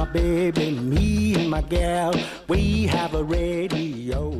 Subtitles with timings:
[0.00, 2.12] my baby, me and my gal,
[2.48, 4.32] we have a radio.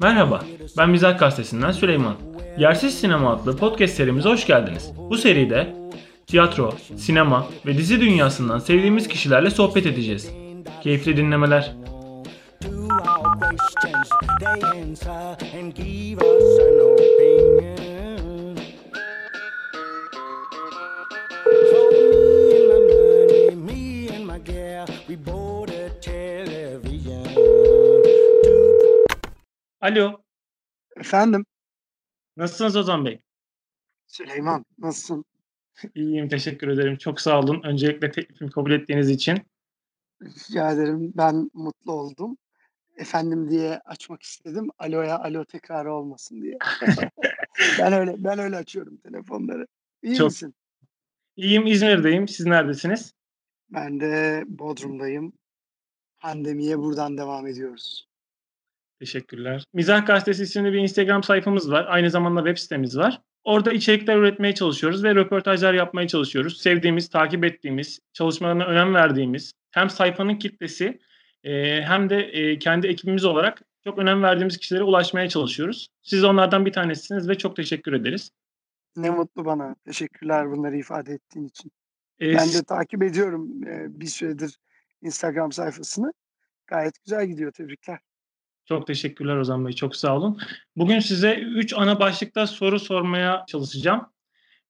[0.00, 0.44] Merhaba,
[0.78, 2.16] ben Mizah Gazetesi'nden Süleyman.
[2.58, 4.92] Yersiz Sinema adlı podcast serimize hoş geldiniz.
[5.10, 5.74] Bu seride
[6.26, 10.30] tiyatro, sinema ve dizi dünyasından sevdiğimiz kişilerle sohbet edeceğiz.
[10.82, 11.72] Keyifli dinlemeler.
[12.60, 14.10] To our questions,
[14.40, 17.31] they answer and give us an opinion.
[29.80, 30.22] Alo,
[30.96, 31.44] Efendim
[32.36, 33.20] nasılsınız Ozan Bey?
[34.06, 35.24] Süleyman nasılsın?
[35.94, 36.96] İyiyim, teşekkür ederim.
[36.96, 37.62] Çok sağ olun.
[37.64, 39.38] Öncelikle teklifimi kabul ettiğiniz için.
[40.22, 42.36] Rica ederim ben mutlu oldum.
[42.96, 44.68] Efendim diye açmak istedim.
[44.78, 46.58] Aloya alo tekrarı olmasın diye.
[47.78, 49.66] ben öyle ben öyle açıyorum telefonları.
[50.02, 50.54] İyi Çok- misin?
[51.36, 52.28] İyiyim, İzmir'deyim.
[52.28, 53.14] Siz neredesiniz?
[53.74, 55.32] Ben de Bodrum'dayım.
[56.20, 58.08] Pandemiye buradan devam ediyoruz.
[58.98, 59.64] Teşekkürler.
[59.72, 61.86] Mizah Gazetesi isimli bir Instagram sayfamız var.
[61.88, 63.20] Aynı zamanda web sitemiz var.
[63.44, 66.60] Orada içerikler üretmeye çalışıyoruz ve röportajlar yapmaya çalışıyoruz.
[66.60, 70.98] Sevdiğimiz, takip ettiğimiz, çalışmalarına önem verdiğimiz hem sayfanın kitlesi
[71.82, 75.88] hem de kendi ekibimiz olarak çok önem verdiğimiz kişilere ulaşmaya çalışıyoruz.
[76.02, 78.30] Siz onlardan bir tanesisiniz ve çok teşekkür ederiz.
[78.96, 79.76] Ne mutlu bana.
[79.86, 81.70] Teşekkürler bunları ifade ettiğin için.
[82.20, 84.58] E, Ben de takip ediyorum e, bir süredir
[85.02, 86.12] Instagram sayfasını.
[86.66, 87.52] Gayet güzel gidiyor.
[87.52, 87.98] Tebrikler.
[88.64, 89.72] Çok teşekkürler Ozan Bey.
[89.72, 90.40] Çok sağ olun.
[90.76, 94.12] Bugün size 3 ana başlıkta soru sormaya çalışacağım.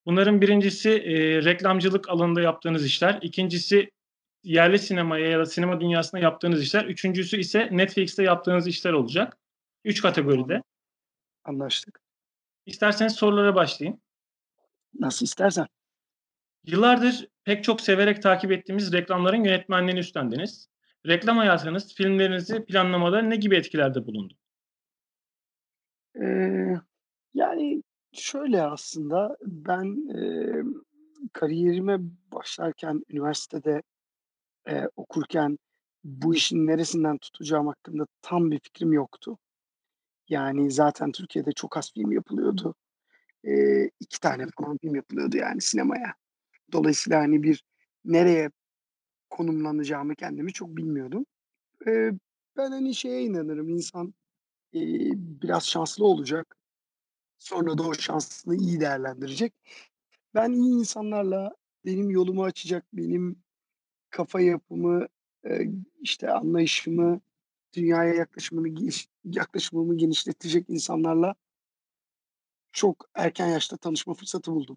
[0.06, 3.18] Bunların birincisi e, reklamcılık alanında yaptığınız işler.
[3.22, 3.90] İkincisi
[4.42, 6.84] yerli sinemaya ya da sinema dünyasında yaptığınız işler.
[6.84, 9.38] Üçüncüsü ise Netflix'te yaptığınız işler olacak.
[9.84, 10.62] Üç kategoride.
[11.44, 12.00] Anlaştık.
[12.66, 14.00] İsterseniz sorulara başlayayım.
[15.00, 15.66] Nasıl istersen.
[16.64, 20.68] Yıllardır pek çok severek takip ettiğimiz reklamların yönetmenliğini üstlendiniz.
[21.06, 24.34] Reklam hayatınız filmlerinizi planlamada ne gibi etkilerde bulundu?
[26.16, 26.80] Eee,
[27.34, 30.62] yani şöyle aslında ben, eee,
[31.32, 31.98] kariyerime
[32.32, 33.82] başlarken üniversitede,
[34.68, 35.58] eee, okurken
[36.04, 39.38] bu işin neresinden tutacağım hakkında tam bir fikrim yoktu.
[40.28, 42.74] Yani zaten Türkiye'de çok az film yapılıyordu.
[43.44, 46.14] Eee, 2 tane falan film yapılıyordu yani sinemaya.
[46.72, 47.64] Dolayısıyla, hani, bir
[48.04, 48.50] nereye
[49.30, 51.26] konumlanacağımı kendimi çok bilmiyordum.
[51.86, 52.12] Eee,
[52.58, 54.14] ben, hani, şeye inanırım, insan,
[54.74, 56.56] eee, biraz şanslı olacak.
[57.38, 59.54] Sonra da o şansını iyi değerlendirecek.
[60.34, 61.56] Ben iyi insanlarla
[61.86, 63.36] benim yolumu açacak, benim
[64.10, 65.06] kafa yapımı,
[65.46, 65.70] eee,
[66.02, 67.20] işte, anlayışımı,
[67.74, 71.34] dünyaya yaklaşımını geniş yaklaşımımı genişletecek insanlarla
[72.72, 74.76] çok erken yaşta tanışma fırsatı buldum.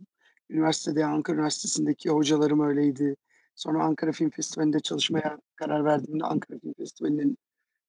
[0.50, 3.16] Üniversitede, Ankara Üniversitesi'ndeki hocalarım öyleydi.
[3.56, 7.38] Sonra Ankara Film Festivali'nde çalışmaya karar verdiğimde Ankara Film Festivali'nin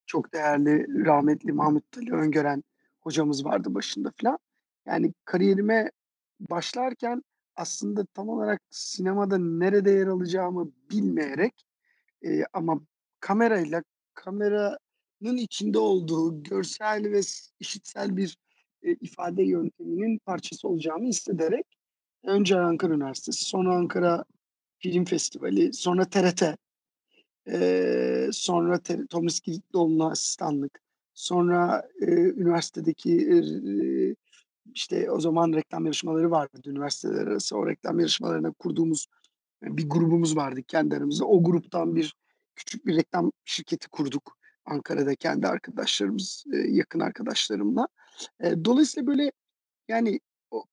[0.07, 2.65] çok değerli, rahmetli Mahmut Ali Öngören
[3.01, 4.39] hocamız vardı başında filan.
[4.87, 5.91] Yani kariyerime
[6.41, 7.23] başlarken
[7.57, 11.67] aslında tam olarak sinemada nerede yer alacağımı bilmeyerek,
[12.23, 12.81] eee, ama
[13.21, 13.83] kamerayla,
[14.15, 17.21] kameranın içinde olduğu görsel ve
[17.61, 18.37] işitsel bir,
[18.83, 21.76] eee, ifade yönteminin parçası olacağımı hissederek
[22.27, 24.25] önce Ankara Üniversitesi, sonra Ankara
[24.81, 26.43] Film Festivali, sonra TRT,
[27.49, 30.81] eee, sonra te Tomris Kilitlioğlu'na asistanlık,
[31.15, 34.17] sonra, eee, üniversitedeki, eee,
[34.75, 37.59] işte, o zaman reklam yarışmaları vardı üniversiteler arası.
[37.59, 39.07] O reklam yarışmalarına kurduğumuz,
[39.63, 41.25] bir grubumuz vardı kendi aramızda.
[41.27, 42.15] O gruptan bir
[42.57, 47.89] küçük bir reklam şirketi kurduk Ankara'da kendi arkadaşlarımız, yakın arkadaşlarımla.
[48.67, 49.33] Dolayısıyla, böyle,
[49.89, 50.21] yani,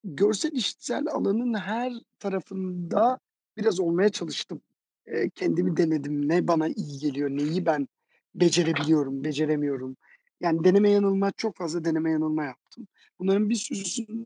[0.03, 3.19] görsel işitsel alanın her tarafında
[3.57, 4.61] biraz olmaya çalıştım.
[5.07, 6.29] Eee, kendimi denedim.
[6.29, 7.87] Ne bana iyi geliyor, neyi ben
[8.35, 9.97] becerebiliyorum, beceremiyorum.
[10.41, 12.87] Yani deneme yanılma, çok fazla deneme yanılma yaptım.
[13.19, 14.25] Bunların bir sürüsünü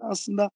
[0.00, 0.50] aslında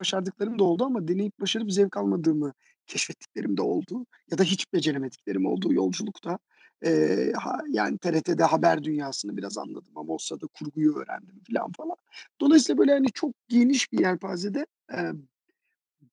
[0.00, 2.52] başardıklarım da oldu ama deneyip başarıp zevk almadığımı
[2.86, 6.38] keşfettiklerim de oldu ya da hiç beceremediklerim oldu yolculukta.
[6.84, 11.96] Eee, ha yani TRT'de haber dünyasını biraz anladım ama o sırada kurguyu öğrendim filan falan.
[12.40, 15.12] Dolayısıyla, böyle, hani, çok geniş bir yelpazede, eee,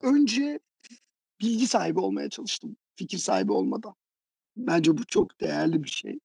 [0.03, 0.59] önce
[1.41, 3.95] bilgi sahibi olmaya çalıştım, fikir sahibi olmadan.
[4.57, 6.19] Bence bu çok değerli bir şey.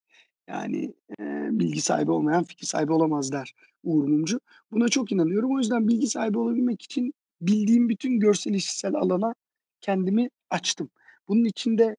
[0.49, 3.55] Yani, eee, bilgi sahibi olmayan fikir sahibi olamaz der
[3.85, 4.41] Uğur Mumcu.
[4.73, 5.57] Buna çok inanıyorum.
[5.57, 9.35] O yüzden bilgi sahibi olabilmek için bildiğim bütün görsel işitsel alana
[9.81, 10.91] kendimi açtım.
[11.29, 11.97] Bunun içinde,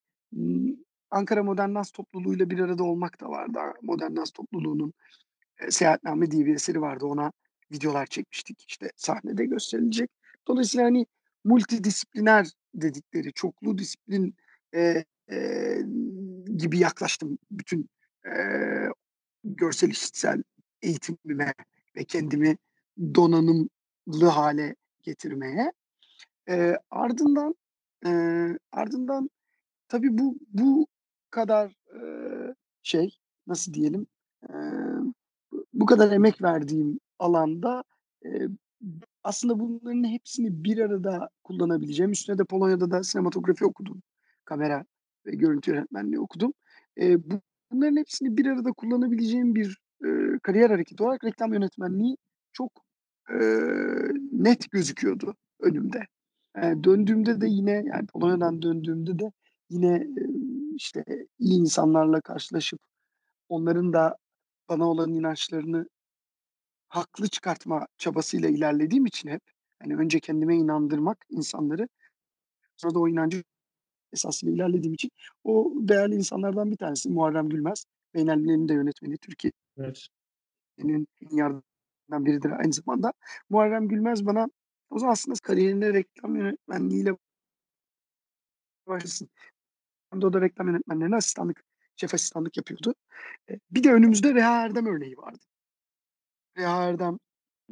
[1.14, 3.60] Ankara Modern Dans Topluluğu'yla bir arada olmak da vardı.
[3.84, 4.94] Modern Topluluğu'nun,
[5.62, 7.06] eee, Seyahatname diye bir eseri vardı.
[7.08, 7.34] Ona
[7.74, 10.12] videolar çekmiştik, işte, sahnede gösterilecek.
[10.50, 11.08] Dolayısıyla, hani,
[11.46, 14.36] multidisipliner dedikleri, çoklu disiplin
[14.76, 15.84] eee, eee,
[16.58, 17.90] gibi yaklaştım bütün,
[18.26, 18.90] eee,
[19.46, 20.44] görsel işitsel
[20.84, 21.54] eğitimime
[21.98, 22.58] ve kendimi
[23.16, 25.74] donanımlı hâle getirmeye.
[26.50, 27.56] Eee, ardından,
[28.06, 29.30] eee, ardından
[29.90, 30.88] tabii bu bu
[31.34, 34.08] kadar, eee, şey, nasıl diyelim,
[34.50, 35.14] emm,
[35.74, 37.84] bu kadar emek verdiğim alanda,
[38.26, 38.50] eee,
[39.24, 44.04] aslında bunların hepsini bir arada kullanabileceğim, üstüne de Polonya'da da sinematografi okudum.
[44.46, 44.86] Kamera
[45.28, 46.54] ve görüntü yönetmenliği okudum.
[46.98, 47.42] Eee, bu
[47.72, 52.18] bunların hepsini bir arada kullanabileceğim bir, eee, kariyer hareketi olarak reklam yönetmenliği
[52.54, 52.72] çok,
[53.32, 56.00] eee, net gözüküyordu önümde.
[56.58, 59.32] Eee, döndüğümde de yine, yani Polonya'dan döndüğümde de
[59.72, 59.88] yine,
[60.18, 60.28] eee,
[60.76, 61.04] işte,
[61.40, 62.80] iyi insanlarla karşılaşıp
[63.50, 64.18] onların da
[64.70, 65.88] bana olan inançlarını
[66.90, 69.42] haklı çıkartma çabasıyla ilerlediğim için hep,
[69.84, 71.88] hani, önce kendime inandırmak insanları,
[72.78, 73.44] sonra da o inancı
[74.14, 75.12] esasıyla ilerlediğim için
[75.44, 77.86] o değerli insanlardan bir tanesi Muharrem Gülmez.
[78.14, 79.18] Beynelmile'nin de yönetmeni,
[79.78, 80.08] Evet.
[80.78, 83.14] Türkiye'nin en iyi biridir aynı zamanda.
[83.50, 84.48] Muharrem Gülmez bana
[84.90, 87.18] o zaman aslında kariyerine reklam yönetmenliğiyle
[88.88, 89.30] başlasın.
[90.14, 91.64] Hem de o da reklam yönetmenlerine asistanlık,
[91.96, 92.96] şef asistanlık yapıyordu.
[93.50, 95.40] Eee, bir de önümüzde Reha Erdem örneği vardı.
[96.58, 97.20] Reha Erdem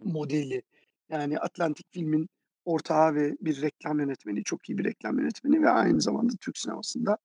[0.06, 0.62] modeli,
[1.10, 2.30] yani Atlantik Film'in
[2.66, 7.18] ortağı ve bir reklam yönetmeni, çok iyi bir reklam yönetmeni ve aynı zamanda Türk sinemasında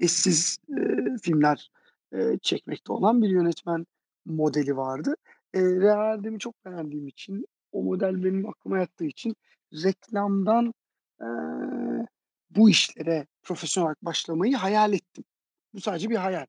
[0.00, 1.70] eşsiz, eee, filmler,
[2.14, 3.86] eee, çekmekte olan bir yönetmen
[4.26, 5.16] modeli vardı.
[5.54, 9.36] Eee, Reha Erdem'i çok beğendiğim için, o model benim aklıma yattığı için
[9.84, 10.74] reklamdan,
[11.22, 12.06] eee,
[12.50, 15.24] bu işlere profesyonel olarak başlamayı hayal ettim.
[15.74, 16.46] Bu sadece bir hayal.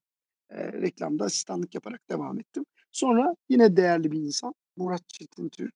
[0.51, 2.65] Eee, reklamda asistanlık yaparak devam ettim.
[2.91, 5.73] Sonra yine değerli bir insan, Murat Çetintürk,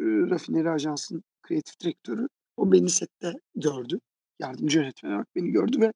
[0.00, 2.28] ııı, Rafineri Ajansı'nın kreatif direktörü.
[2.56, 4.00] O beni sette gördü.
[4.40, 5.92] Yardımcı yönetmen olarak beni gördü ve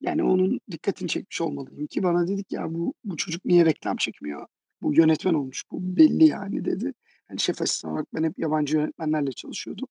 [0.00, 3.96] yani onun dikkatini çekmiş olmalıyım ki bana dedi ki "Ya, bu bu çocuk niye reklam
[3.96, 4.46] çekmiyor?
[4.82, 6.92] Bu yönetmen olmuş, bu belli yani." dedi.
[7.28, 9.88] Hani, şef asistanı olarak ben hep yabancı yönetmenlerle çalışıyordum.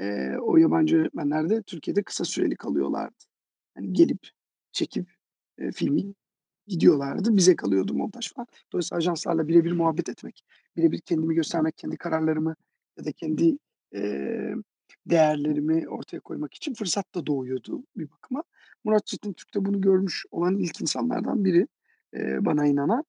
[0.00, 3.14] Eee, o yabancı yönetmenler de Türkiye'de kısa süreli kalıyorlardı.
[3.76, 4.28] Hani, gelip,
[4.72, 5.10] çekip,
[5.60, 6.14] eee, filmi
[6.68, 7.36] gidiyorlardı.
[7.36, 8.46] Bize kalıyordu montaj falan.
[8.72, 10.44] Dolayısıyla ajanslarla bire bir muhabbet etmek,
[10.76, 12.56] bire bir kendimi göstermek, kendi kararlarımı
[12.98, 13.58] ya da kendi,
[13.94, 14.54] eee,
[15.06, 18.44] değerlerimi ortaya koymak için fırsat da doğuyordu bir bakıma.
[18.84, 21.68] Murat Çetintürk de bunu görmüş olan ilk insanlardan biri,
[22.14, 23.04] eee, bana inanan.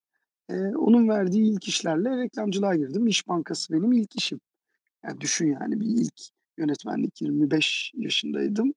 [0.51, 3.07] Eee, onun verdiği ilk işlerle reklamcılığa girdim.
[3.07, 4.41] İş Bankası benim ilk işim.
[5.05, 6.21] Yani düşün yani bir ilk
[6.57, 8.73] yönetmenlik 25 yaşındaydım,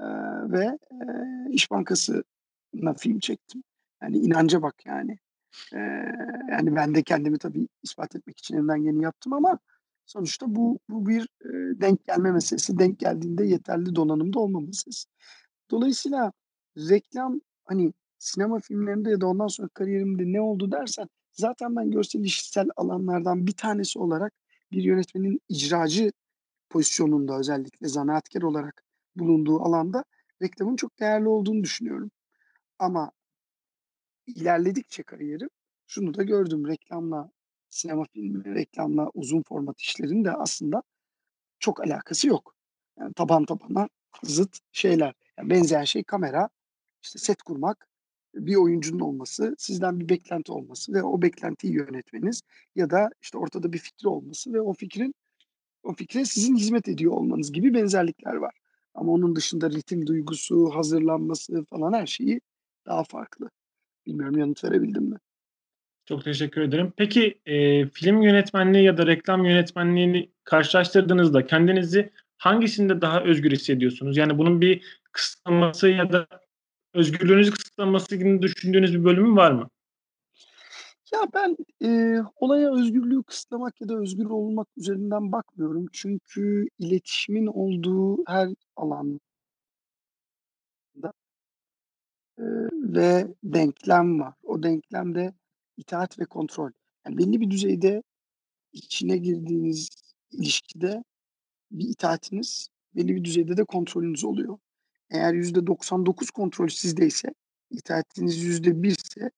[0.00, 0.06] eee,
[0.52, 3.62] ve, eee, İş Bankası'na film çektim.
[4.02, 5.18] Yani inanca bak yani.
[5.74, 6.12] Eee,
[6.52, 9.60] yani ben de kendimi tabii ispat etmek için elimden geleni yaptım ama
[10.06, 12.78] sonuçta bu bu bir, eee, denk gelme meselesi.
[12.80, 15.06] Denk geldiğinde yeterli donanımda olma meselesi.
[15.70, 16.32] Dolayısıyla
[16.78, 22.20] reklam, hani, sinema filmlerinde ya da ondan sonra kariyerimde ne oldu dersen zaten ben görsel
[22.24, 24.32] işitsel alanlardan bir tanesi olarak
[24.72, 26.12] bir yönetmenin icracı
[26.70, 28.84] pozisyonunda özellikle zanaatkâr olarak
[29.16, 30.04] bulunduğu alanda
[30.42, 32.10] reklamın çok değerli olduğunu düşünüyorum.
[32.78, 33.12] Ama
[34.26, 35.48] ilerledikçe kariyerim
[35.86, 36.68] şunu da gördüm.
[36.68, 37.30] Reklamla
[37.70, 40.82] sinema filmi, reklamla uzun format işlerin de aslında
[41.60, 42.54] çok alakası yok.
[42.98, 43.88] Yani taban tabana
[44.24, 45.14] zıt şeyler.
[45.38, 46.48] Ya, benzeyen şey kamera,
[47.02, 47.88] işte, set kurmak,
[48.34, 52.42] bir oyuncunun olması, sizden bir beklenti olması ve o beklentiyi yönetmeniz
[52.76, 55.14] ya da, işte, ortada bir fikri olması ve o fikrin
[55.82, 58.54] o fikre sizin hizmet ediyor olmanız gibi benzerlikler var.
[58.94, 62.40] Ama onun dışında ritim duygusu, hazırlanması falan her şeyi
[62.86, 63.50] daha farklı.
[64.06, 65.16] Bilmiyorum yanıt verebildim mi?
[66.06, 66.92] Çok teşekkür ederim.
[66.96, 74.16] Peki, eee, film yönetmenliği ya da reklam yönetmenliğini karşılaştırdığınızda kendinizi hangisinde daha özgür hissediyorsunuz?
[74.16, 76.26] Yani bunun bir kısıtlaması ya da
[76.94, 79.68] özgürlüğünüzü kısıtlaması gibi düşündüğünüz bir bölümü var mı?
[81.12, 85.86] Ya, ben, eee, olaya özgürlüğü kısıtlamak ya da özgür olmak üzerinden bakmıyorum.
[85.92, 89.18] Çünkü iletişimin olduğu her alanda
[92.38, 94.34] eee, ve denklem var.
[94.42, 95.32] O denklemde
[95.76, 96.70] itaat ve kontrol.
[97.06, 98.02] Yani belli bir düzeyde
[98.72, 99.88] içine girdiğiniz
[100.32, 101.04] ilişkide
[101.72, 104.58] bir itaatiniz, belli bir düzeyde de kontrolünüz oluyor.
[105.10, 107.28] Eğer %99 kontrol sizdeyse,
[107.70, 109.30] itaatiniz %1'se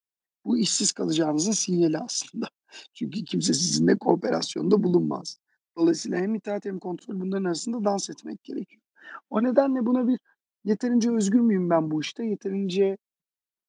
[0.44, 2.48] bu işsiz kalacağınızın sinyali aslında.
[2.94, 5.38] Çünkü kimse sizinle kooperasyonda bulunmaz.
[5.76, 8.82] Dolayısıyla hem itaat hem kontrol bunların arasında dans etmek gerekiyor.
[9.30, 10.18] O nedenle buna bir
[10.64, 12.96] yeterince özgür müyüm ben bu işte, yeterince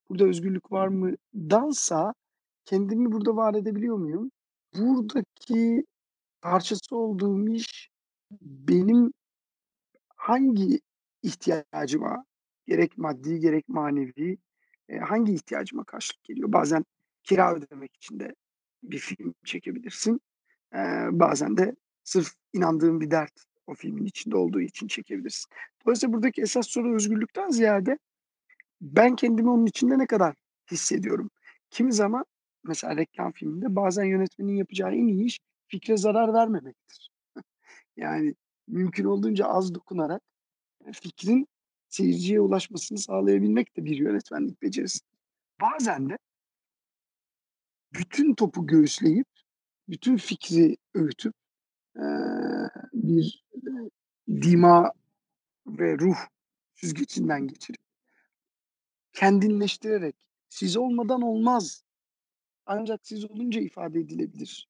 [0.10, 2.14] burada özgürlük var mı?dansa
[2.66, 4.32] kendimi burada var edebiliyor muyum?
[4.78, 5.86] Buradaki
[6.42, 7.90] parçası olduğum iş
[8.42, 9.14] benim
[10.16, 10.80] hangi
[11.24, 12.26] ihtiyacıma
[12.68, 14.38] gerek maddi gerek manevi,
[14.90, 16.54] eee, hangi ihtiyacıma karşılık geliyor?
[16.54, 16.86] Bazen
[17.24, 18.36] kira ödemek için de
[18.84, 20.22] bir film çekebilirsin.
[20.76, 23.34] Eee, bazen de sırf inandığın bir dert
[23.68, 25.52] o filmin içinde olduğu için çekebilirsin.
[25.86, 27.98] Dolayısıyla buradaki esas soru özgürlükten ziyade
[28.82, 30.36] ben kendimi onun içinde ne kadar
[30.72, 31.30] hissediyorum?
[31.70, 32.26] Kimi zaman
[32.64, 37.10] mesela reklam filminde bazen yönetmenin yapacağı en iyi iş fikre zarar vermemektir.
[37.98, 38.36] Yani
[38.68, 40.22] mümkün olduğunca az dokunarak,
[40.94, 41.48] fikrin
[41.94, 45.00] seyirciye ulaşmasını sağlayabilmek de bir yönetmenlik becerisi.
[45.62, 46.18] Bazen de
[47.94, 49.28] bütün topu göğüsleyip,
[49.90, 51.34] bütün fikri öğütüp,
[51.98, 52.04] eee,
[52.94, 53.90] bir, eee,
[54.42, 54.92] dima
[55.68, 56.18] ve ruh
[56.76, 57.82] süzgecinden geçirip
[59.14, 60.16] kendinleştirerek,
[60.50, 61.84] siz olmadan olmaz,
[62.66, 64.68] ancak siz olunca ifade edilebilir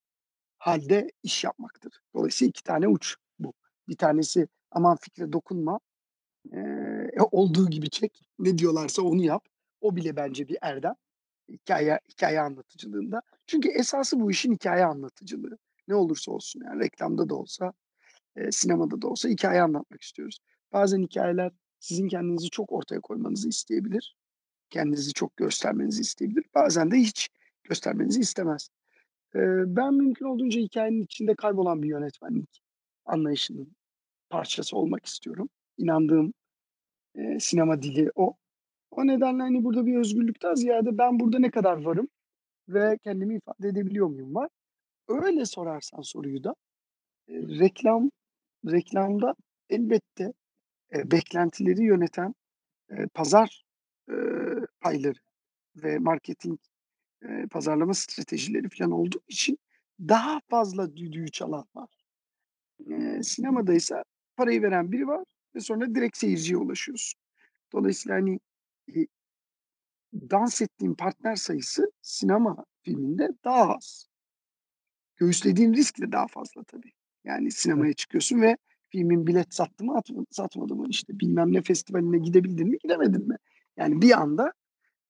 [0.57, 2.01] hâlde iş yapmaktır.
[2.15, 3.53] Dolayısıyla 2 tane uç bu.
[3.87, 5.79] Bir tanesi aman fikre dokunma,
[6.53, 6.57] e,
[7.31, 9.45] olduğu gibi çek, ne diyorlarsa onu yap.
[9.81, 10.95] O bile bence bir erdem
[11.49, 13.21] hikâye hikâye anlatıcılığında.
[13.47, 15.57] Çünkü esası bu işin hikâye anlatıcılığı.
[15.87, 17.73] Ne olursa olsun yani reklamda da olsa,
[18.37, 20.39] eee, sinemada da olsa hikâye anlatmak istiyoruz.
[20.73, 24.15] Bazen hikâyeler sizin kendinizi çok ortaya koymanızı isteyebilir.
[24.69, 26.45] Kendinizi çok göstermenizi isteyebilir.
[26.55, 27.29] Bazen de hiç
[27.63, 28.69] göstermenizi istemez.
[29.35, 32.61] Eee, ben mümkün olduğunca hikâyenin içinde kaybolan bir yönetmenlik
[33.05, 33.75] anlayışının
[34.29, 35.49] parçası olmak istiyorum.
[35.77, 36.33] İnandığım,
[37.17, 38.35] eee, sinema dili o.
[38.91, 42.09] O nedenle, hani, burada bir özgürlükten ziyade ben burada ne kadar varım
[42.69, 44.49] ve kendimi ifade edebiliyor muyum var.
[45.09, 46.55] Öyle sorarsan soruyu da,
[47.29, 48.11] eee, reklam
[48.71, 49.35] reklamda
[49.69, 50.33] elbette,
[50.95, 52.35] eee, beklentileri yöneten,
[52.91, 53.65] eee, pazar,
[54.09, 54.15] eee,
[54.81, 55.19] payları
[55.77, 56.59] ve marketing,
[57.23, 59.59] eee, pazarlama stratejileri filan olduğu için
[60.01, 61.89] daha fazla düdüğü çalan var.
[62.87, 64.03] Eee, sinemadaysa
[64.37, 65.25] parayı veren biri var
[65.55, 67.19] ve sonra direkt seyirciye ulaşıyorsun.
[67.73, 68.39] Dolayısıyla, hani,
[68.87, 69.07] iii
[70.13, 74.07] dans ettiğin partner sayısı sinema filminde daha az.
[75.17, 76.91] Göğüslediğin risk de daha fazla tabii.
[77.23, 78.57] Yani sinemaya çıkıyorsun ve
[78.89, 83.35] filmin bilet sattı mı atma satmadı mı, işte, bilmem ne festivaline gidebildin mi gidemedin mi?
[83.77, 84.53] Yani bir anda,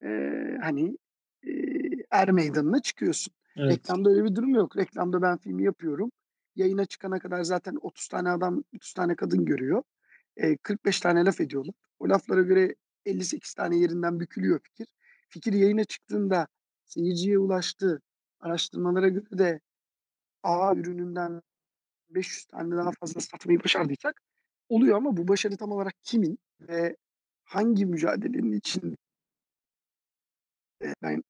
[0.04, 0.98] eee, hani,
[1.44, 3.34] eee, er meydanına çıkıyorsun.
[3.58, 3.72] Evet.
[3.72, 4.78] Reklamda öyle bir durum yok.
[4.78, 6.12] Reklamda ben filmi yapıyorum.
[6.56, 9.84] Yayına çıkana kadar zaten 30 tane adam, 30 tane kadın görüyor.
[10.38, 11.76] Eee, 45 tane laf ediyorlar.
[12.00, 12.76] O laflara göre
[13.06, 14.88] 58 tane yerinden bükülüyor fikir.
[15.30, 16.48] Fikir yayına çıktığında
[16.86, 18.02] seyirciye ulaştı.
[18.40, 19.60] Araştırmalara göre de
[20.44, 21.42] A ürününden
[22.10, 24.22] 500 tane daha fazla satmayı başardıysak
[24.70, 26.98] oluyor ama bu başarı tam olarak kimin ve
[27.46, 28.98] hangi mücadelenin için
[31.02, 31.24] ben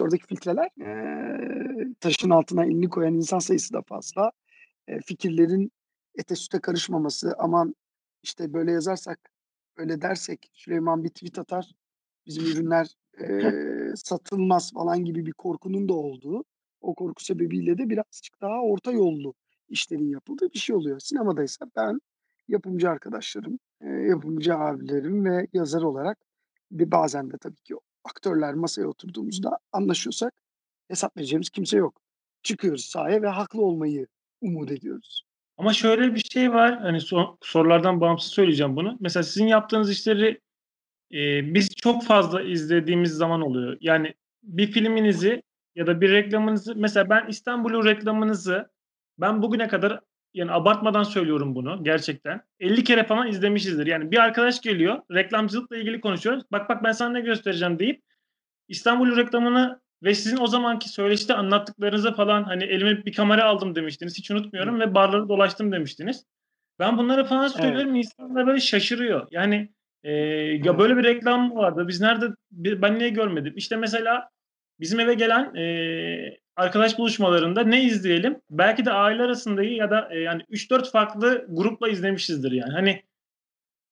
[0.00, 4.32] oradaki filtreler, eee, taşın altına elini koyan insan sayısı da fazla.
[4.88, 5.72] Eee, fikirlerin
[6.18, 7.74] ete süte karışmaması, aman,
[8.28, 9.18] işte, böyle yazarsak,
[9.76, 11.72] öyle dersek Süleyman bir tweet atar,
[12.26, 12.86] bizim ürünler,
[13.20, 16.44] eee, satılmaz falan gibi bir korkunun da olduğu,
[16.80, 19.34] o korku sebebiyle de birazcık daha orta yollu
[19.68, 21.00] işlerin yapıldığı bir şey oluyor.
[21.00, 22.00] Sinemadaysa ben,
[22.48, 26.18] yapımcı arkadaşlarım, eee, yapımcı abilerim ve yazar olarak
[26.72, 30.34] ve bazen de tabii ki aktörler masaya oturduğumuzda anlaşıyorsak
[30.88, 32.00] hesap vereceğimiz kimse yok.
[32.42, 34.06] Çıkıyoruz sahaya ve haklı olmayı
[34.40, 35.27] umut ediyoruz.
[35.58, 38.96] Ama şöyle bir şey var, hani, so sorulardan bağımsız söyleyeceğim bunu.
[39.00, 40.40] Mesela sizin yaptığınız işleri,
[41.10, 43.78] eee, biz çok fazla izlediğimiz zaman oluyor.
[43.80, 45.42] Yani bir filminizi
[45.76, 48.70] ya da bir reklamınızı mesela ben İstanbul'un reklamınızı
[49.20, 50.00] ben bugüne kadar,
[50.34, 53.86] yani abartmadan söylüyorum bunu gerçekten, 50 kere falan izlemişizdir.
[53.86, 56.44] Yani bir arkadaş geliyor, reklamcılıkla ilgili konuşuyoruz.
[56.52, 58.02] "Bak, bak ben sana ne göstereceğim." deyip
[58.68, 64.18] İstanbul'un reklamını ve sizin o zamanki söyleşide anlattıklarınızı falan, hani, "Elime bir kamera aldım." demiştiniz.
[64.18, 64.80] Hiç unutmuyorum Hı.
[64.80, 66.24] ve barları dolaştım demiştiniz.
[66.78, 67.60] Ben bunları falan Evet.
[67.62, 69.28] söylüyorum, insanlar böyle şaşırıyor.
[69.30, 69.70] Yani,
[70.04, 70.12] eee,
[70.64, 70.78] "Ya, Evet.
[70.78, 71.84] böyle bir reklam mı vardı?
[71.88, 74.28] Biz nerede ben niye görmedim?" İşte, mesela
[74.80, 78.40] bizim eve gelen, eee, arkadaş buluşmalarında ne izleyelim?
[78.50, 82.72] Belki de aile arasında ya da, eee, yani 3-4 farklı grupla izlemişizdir yani.
[82.72, 83.02] Hani,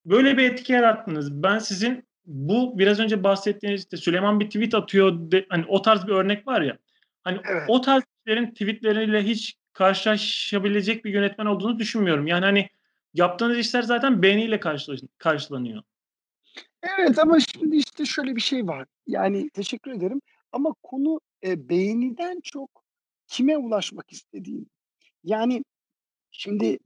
[0.06, 1.42] böyle bir etki yarattınız.
[1.44, 6.06] Ben sizin bu biraz önce bahsettiğiniz, işte, Süleyman bir tweet atıyor de hani, o tarz
[6.06, 6.78] bir örnek var ya,
[7.24, 7.62] hani, Evet.
[7.68, 12.26] o tarz kişilerin tweetleriyle hiç karşılaşabilecek bir yönetmen olduğunuzu düşünmüyorum.
[12.26, 12.68] Yani, hani,
[13.14, 14.60] yaptığınız işler zaten beğeniyle
[15.18, 15.82] karşılanıyor.
[16.98, 18.86] Evet ama şimdi, işte, şöyle bir şey var.
[19.06, 20.20] Yani teşekkür ederim
[20.52, 22.84] ama konu, eee, beğeniden çok
[23.26, 24.68] kime ulaşmak istediğin.
[25.24, 25.64] Yani
[26.30, 26.78] şimdi,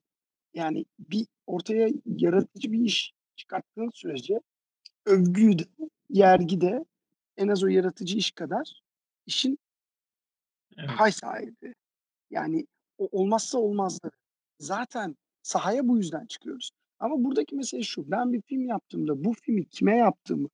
[0.54, 4.40] yani bir ortaya yaratıcı bir iş çıkarttığın sürece
[5.06, 5.64] övgü de,
[6.10, 6.84] yergi de
[7.36, 8.82] en az o yaratıcı iş kadar
[9.26, 9.58] işin
[10.78, 10.90] Evet.
[10.98, 11.74] pay sahibi.
[12.30, 12.66] Yani
[12.98, 14.12] o olmazsa olmazları.
[14.60, 16.70] Zaten sahaya bu yüzden çıkıyoruz.
[16.98, 20.48] Ama buradaki mesele şu: Ben bir film yaptığımda bu filmi kime yaptığımı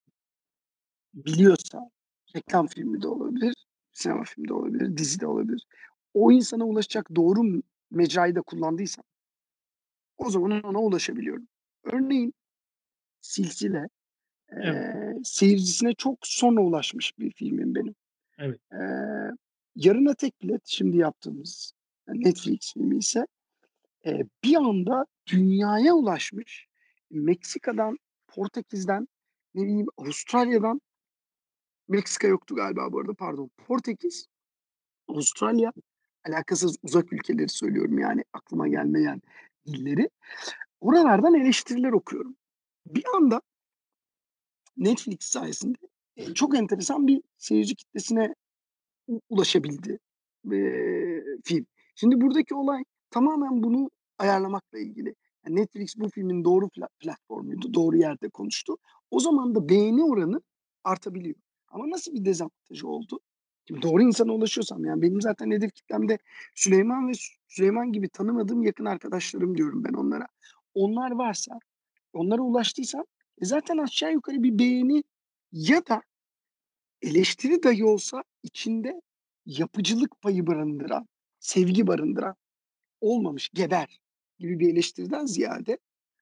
[1.14, 1.88] biliyorsam,
[2.36, 3.54] reklam filmi de olabilir,
[3.92, 5.66] sinema filmi de olabilir, dizi de olabilir.
[6.14, 9.04] O insana ulaşacak doğru mecrayı da kullandıysam
[10.18, 11.48] o zaman ona ulaşabiliyorum.
[11.84, 12.34] Örneğin
[13.22, 13.88] Silsile,
[14.50, 15.26] Evet.
[15.26, 17.94] seyircisine çok sonra ulaşmış bir filmim benim.
[18.38, 18.60] Evet.
[18.72, 19.30] Eee,
[19.76, 21.72] Yarına Tek Bilet şimdi yaptığımız,
[22.08, 23.26] Netflix filmi ise,
[24.04, 26.66] eee, bir anda dünyaya ulaşmış.
[27.10, 27.98] Meksika'dan,
[28.28, 29.08] Portekiz'den,
[29.54, 30.80] ne bileyim Avustralya'dan
[31.88, 33.50] Meksika yoktu galiba bu arada, pardon.
[33.66, 34.26] Portekiz,
[35.08, 35.72] Avustralya,
[36.28, 39.22] alakasız uzak ülkeleri söylüyorum yani aklıma gelmeyen
[39.64, 40.10] illeri.
[40.80, 42.36] Oralardan eleştiriler okuyorum.
[42.86, 43.42] Bir anda
[44.76, 45.78] Netflix sayesinde,
[46.16, 48.34] eee, çok enteresan bir seyirci kitlesine
[49.28, 49.98] ulaşabildi,
[50.52, 51.66] eee, film.
[51.94, 55.14] Şimdi buradaki olay tamamen bunu ayarlamakla ilgili.
[55.46, 58.76] Yani Netflix bu filmin doğru pla platformuydu, doğru yerde konuştu.
[59.10, 60.40] O zaman da beğeni oranı
[60.84, 61.36] artabiliyor.
[61.68, 63.20] Ama nasıl bir dezavantajı oldu?
[63.68, 66.18] Şimdi doğru insana ulaşıyorsam, yani benim zaten hedef kitlemde
[66.54, 70.26] Süleyman ve Sü Süleyman gibi tanımadığım yakın arkadaşlarım diyorum ben onlara.
[70.74, 71.58] Onlar varsa,
[72.12, 73.04] onlara ulaştıysam,
[73.42, 75.04] e, zaten aşağı yukarı bir beğeni
[75.52, 76.02] ya da
[77.02, 79.02] eleştiri dahi olsa içinde
[79.46, 81.08] yapıcılık payı barındıran,
[81.40, 82.36] sevgi barındıran,
[83.00, 84.00] olmamış, geber
[84.38, 85.78] gibi bir eleştiriden ziyade,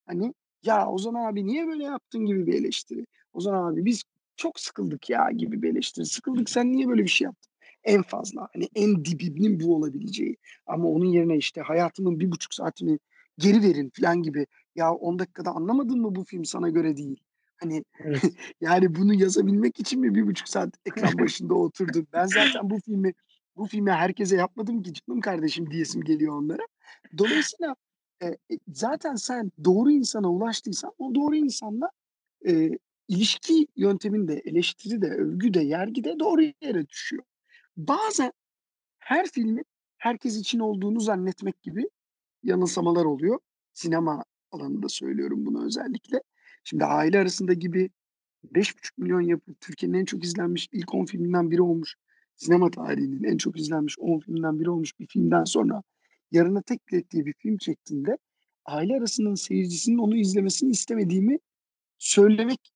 [0.07, 3.07] hani, "Ya, Ozan abi niye böyle yaptın?" gibi bir eleştiri.
[3.33, 4.05] "Ozan abi biz
[4.37, 6.07] çok sıkıldık ya." gibi bir eleştiri.
[6.07, 7.53] "Sıkıldık, sen niye böyle bir şey yaptın?"
[7.85, 12.99] En fazla, hani, en dibinin bu olabileceği ama onun yerine, işte, "Hayatımın 1,5 saatini
[13.39, 17.21] geri verin." filan gibi, "Ya, 10 dakikada anlamadın mı bu film sana göre değil?"
[17.57, 18.23] Hani, Evet.
[18.61, 22.07] yani bunu yazabilmek için mi 1,5 saat ekran başında oturdun?
[22.13, 23.15] Ben zaten bu filmi
[23.57, 26.63] bu filmi herkese yapmadım ki canım kardeşim diyesim geliyor onlara.
[27.19, 27.77] Dolayısıyla,
[28.23, 31.91] eee, e, zaten sen doğru insana ulaştıysan o doğru insanla,
[32.45, 37.25] eee, ilişki yöntemin de, eleştiri de, övgü de, yergi de doğru yere düşüyor.
[37.77, 38.33] Bazen
[38.99, 39.65] her filmin
[39.99, 41.91] herkes için olduğunu zannetmek gibi
[42.45, 43.39] yanılsamalar oluyor.
[43.73, 46.23] Sinema alanında söylüyorum bunu özellikle.
[46.65, 47.91] Şimdi Aile Arasında gibi
[48.53, 51.95] 5,5 milyon yapıp Türkiye'nin en çok izlenmiş ilk 10 filminden biri olmuş,
[52.37, 55.83] sinema tarihinin en çok izlenmiş 10 filminden biri olmuş bir filmden sonra
[56.31, 58.19] Yarına Tek Bilet diye bir film çektiğinde
[58.65, 61.39] Aile Arasında'nın seyircisinin onu izlemesini istemediğimi
[61.99, 62.73] söylemek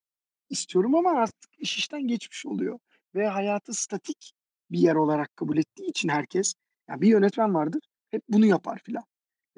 [0.51, 2.79] istiyorum ama artık iş işten geçmiş oluyor
[3.15, 4.33] ve hayatı statik
[4.71, 6.55] bir yer olarak kabul ettiği için herkes,
[6.89, 9.05] ya, bir yönetmen vardır, hep bunu yapar filan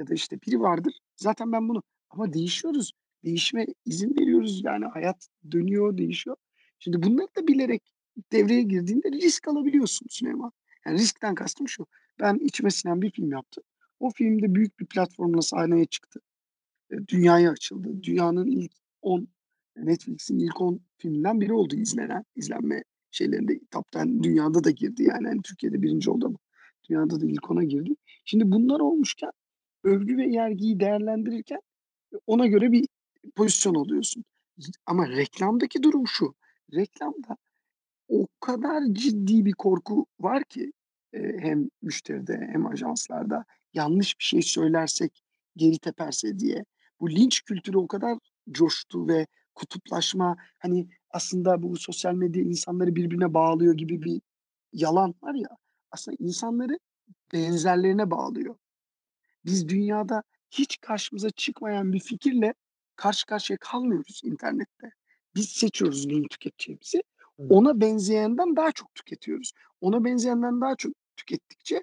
[0.01, 2.93] ya da, işte, biri vardır, zaten ben bunu ama değişiyoruz,
[3.25, 6.37] değişime izin veriyoruz, yani hayat dönüyor, değişiyor.
[6.81, 7.83] Şimdi bunları da bilerek
[8.33, 10.53] devreye girdiğinde risk alabiliyorsun Süleyman.
[10.87, 11.87] Yani riskten kastım şu:
[12.21, 13.65] Ben içime sinen bir film yaptım.
[14.01, 16.21] O film de büyük bir platformla sahneye çıktı.
[16.93, 18.05] Eee, dünyaya açıldı.
[18.05, 19.29] Dünyanın ilk 10
[19.77, 25.29] Netflix'in ilk 10 filminden biri oldu izlenen, izlenme şeylerinde, top 10 dünyada da girdi yani,
[25.29, 26.39] hani, Türkiye'de 1'inci oldu ama
[26.91, 27.95] dünyada da ilk 10'a girdi.
[28.27, 29.31] Şimdi bunlar olmuşken
[29.85, 31.61] övgü ve yergiyi değerlendirirken,
[32.15, 32.89] e, ona göre bir
[33.37, 34.25] pozisyon alıyorsun.
[34.87, 36.35] Ama reklamdaki durum şu:
[36.75, 37.39] Reklamda
[38.09, 40.73] o kadar ciddi bir korku var ki,
[41.15, 45.23] eee, hem müşteride hem ajanslarda yanlış bir şey söylersek
[45.57, 46.65] geri teperse diye.
[47.01, 48.19] Bu linç kültürü o kadar
[48.53, 54.21] coştu ve kutuplaşma, hani, aslında bu sosyal medya insanları birbirine bağlıyor gibi bir
[54.73, 55.49] yalan var ya,
[55.93, 56.79] aslında insanları
[57.35, 58.57] benzerlerine bağlıyor.
[59.45, 62.55] Biz dünyada hiç karşımıza çıkmayan bir fikirle
[62.97, 64.91] karşı karşıya kalmıyoruz internette.
[65.35, 67.03] Biz seçiyoruz neyi tüketeceğimizi.
[67.49, 69.53] Ona benzeyenden daha çok tüketiyoruz.
[69.81, 71.83] Ona benzeyenden daha çok tükettikçe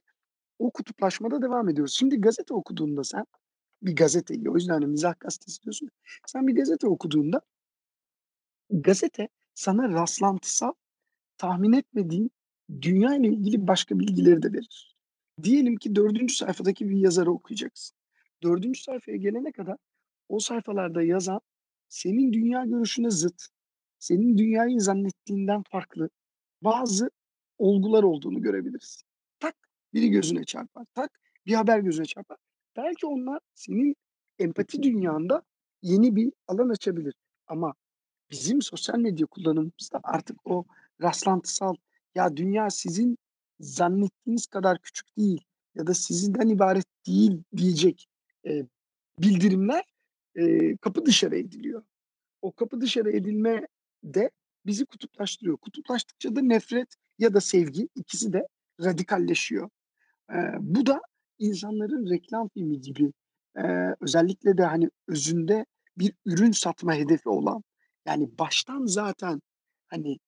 [0.59, 1.93] o kutuplaşmada devam ediyoruz.
[1.93, 3.25] Şimdi gazete okuduğunda sen,
[3.81, 5.89] bir gazeteyi, o yüzden hani mizah gazetesi diyorsun
[6.27, 7.41] sen bir gazete okuduğunda
[8.69, 10.73] gazete sana rastlantısal,
[11.37, 12.31] tahmin etmediğin
[12.81, 14.96] dünyayla ilgili başka bilgileri de verir.
[15.43, 16.31] Diyelim ki 4.
[16.31, 17.97] sayfadaki bir yazarı okuyacaksın.
[18.43, 18.77] 4.
[18.77, 19.77] sayfaya gelene kadar
[20.29, 21.41] o sayfalarda yazan
[21.89, 23.47] senin dünya görüşüne zıt,
[23.99, 26.09] senin dünyayı zannettiğinden farklı
[26.61, 27.11] bazı
[27.57, 29.07] olgular olduğunu görebilirsin.
[29.39, 29.55] Tak,
[29.93, 30.85] biri gözüne çarpar.
[30.93, 32.37] Tak, bir haber gözüne çarpar.
[32.75, 33.95] Belki onlar senin
[34.39, 35.41] empati dünyanda
[35.81, 37.13] yeni bir alan açabilir
[37.47, 37.73] ama
[38.31, 40.65] bizim sosyal medya kullanımımızda artık o
[41.01, 41.75] rastlantısal,
[42.15, 43.17] "Ya, dünya sizin
[43.59, 45.41] zannettiğiniz kadar küçük değil
[45.75, 48.07] ya da sizinden ibaret değil." diyecek,
[48.45, 48.67] eee,
[49.21, 49.83] bildirimler,
[50.37, 51.83] eee, kapı dışarı ediliyor.
[52.43, 53.67] O kapı dışarı edilme
[54.03, 54.31] de
[54.65, 55.57] bizi kutuplaştırıyor.
[55.57, 56.89] Kutuplaştıkça da nefret
[57.19, 58.47] ya da sevgi, ikisi de
[58.83, 59.69] radikalleşiyor.
[60.33, 61.01] Eee, bu da
[61.39, 63.13] insanların reklam filmi gibi,
[63.57, 65.65] eee, özellikle de, hani, özünde
[65.97, 67.63] bir ürün satma hedefi olan,
[68.07, 69.41] yani baştan zaten
[69.89, 70.19] hani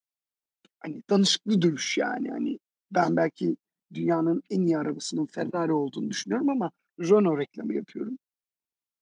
[0.79, 2.59] hani danışıklı dövüş yani hani
[2.91, 3.57] ben belki
[3.93, 8.17] dünyanın en iyi arabasının Ferrari olduğunu düşünüyorum ama Renault reklamı yapıyorum.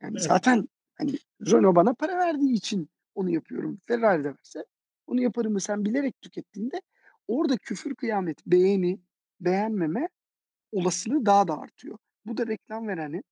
[0.01, 0.23] Yani Evet.
[0.23, 3.79] zaten hani Renault bana para verdiği için onu yapıyorum.
[3.87, 4.65] Ferrari de verse
[5.07, 6.81] onu yaparımı sen bilerek tükettiğinde
[7.27, 8.99] orada küfür kıyamet, beğeni,
[9.41, 10.09] beğenmeme
[10.71, 11.97] olasılığı daha da artıyor.
[12.25, 13.23] Bu da reklam verenin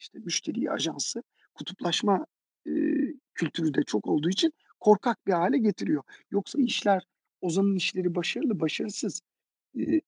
[0.00, 1.22] işte müşteri ajansı
[1.54, 2.26] kutuplaşma
[2.66, 6.02] eee, kültürü de çok olduğu için korkak bir hale getiriyor.
[6.30, 7.06] Yoksa işler
[7.40, 9.22] Ozan'ın işleri başarılı, başarısız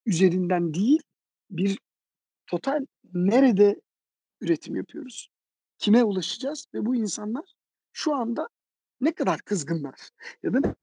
[0.05, 1.01] üzerinden değil
[1.51, 1.79] bir
[2.47, 3.81] total nerede
[4.41, 5.29] üretim yapıyoruz?
[5.79, 7.45] Kime ulaşacağız ve bu insanlar
[7.93, 8.49] şu anda
[9.01, 10.09] ne kadar kızgınlar
[10.43, 10.75] ya da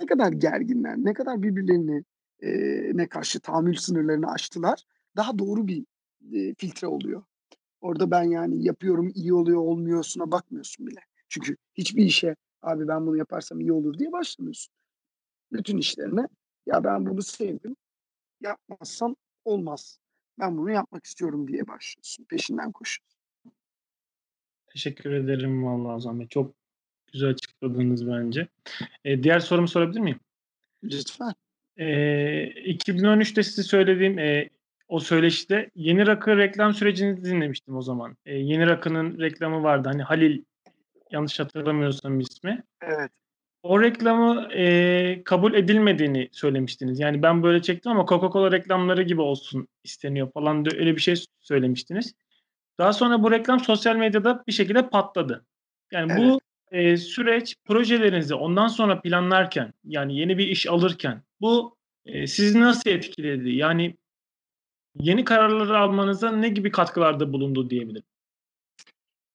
[0.00, 2.04] ne kadar gerginler, ne kadar birbirlerine
[2.42, 4.84] eee, ne karşı tahammül sınırlarını aştılar,
[5.16, 5.86] daha doğru bir,
[6.32, 7.24] eee, filtre oluyor.
[7.80, 11.00] Orada ben yani yapıyorum, iyi oluyor, olmuyorsuna bakmıyorsun bile.
[11.28, 14.72] Çünkü hiçbir işe, "Abi ben bunu yaparsam iyi olur." diye başlamıyorsun.
[15.52, 16.28] Bütün işlerine,
[16.66, 17.76] "Ya ben bunu sevdim,
[18.40, 19.98] yapmazsam olmaz.
[20.40, 23.16] Ben bunu yapmak istiyorum." diye başlıyorsun, peşinden koşuyorsun.
[24.66, 26.28] Teşekkür ederim vallahi Bey.
[26.28, 26.54] Çok
[27.12, 28.48] güzel açıkladınız bence.
[29.04, 30.20] Eee, diğer sorumu sorabilir miyim?
[30.84, 31.32] Lütfen.
[31.78, 34.50] Eee, 2013'te size söylediğim, eee,
[34.88, 38.16] o söyleşide Yeni Rakı reklam sürecinizi dinlemiştim o zaman.
[38.26, 39.88] Eee, Yeni Rakı'nın reklamı vardı.
[39.92, 40.44] Hani Halil,
[41.10, 42.62] yanlış hatırlamıyorsam ismi.
[42.82, 43.12] Evet.
[43.66, 47.00] O reklamı, eee, kabul edilmediğini söylemiştiniz.
[47.00, 51.14] Yani ben böyle çektim ama Coca-Cola reklamları gibi olsun isteniyor falan de öyle bir şey
[51.40, 52.14] söylemiştiniz.
[52.78, 55.44] Daha sonra bu reklam sosyal medyada bir şekilde patladı.
[55.92, 56.20] Yani Evet.
[56.20, 56.40] bu,
[56.72, 61.76] eee, süreç projelerinizi ondan sonra planlarken, yani yeni bir iş alırken bu,
[62.06, 63.50] eee, sizi nasıl etkiledi?
[63.50, 63.94] Yani
[65.00, 68.06] yeni kararları almanıza ne gibi katkılarda bulundu diyebilirim?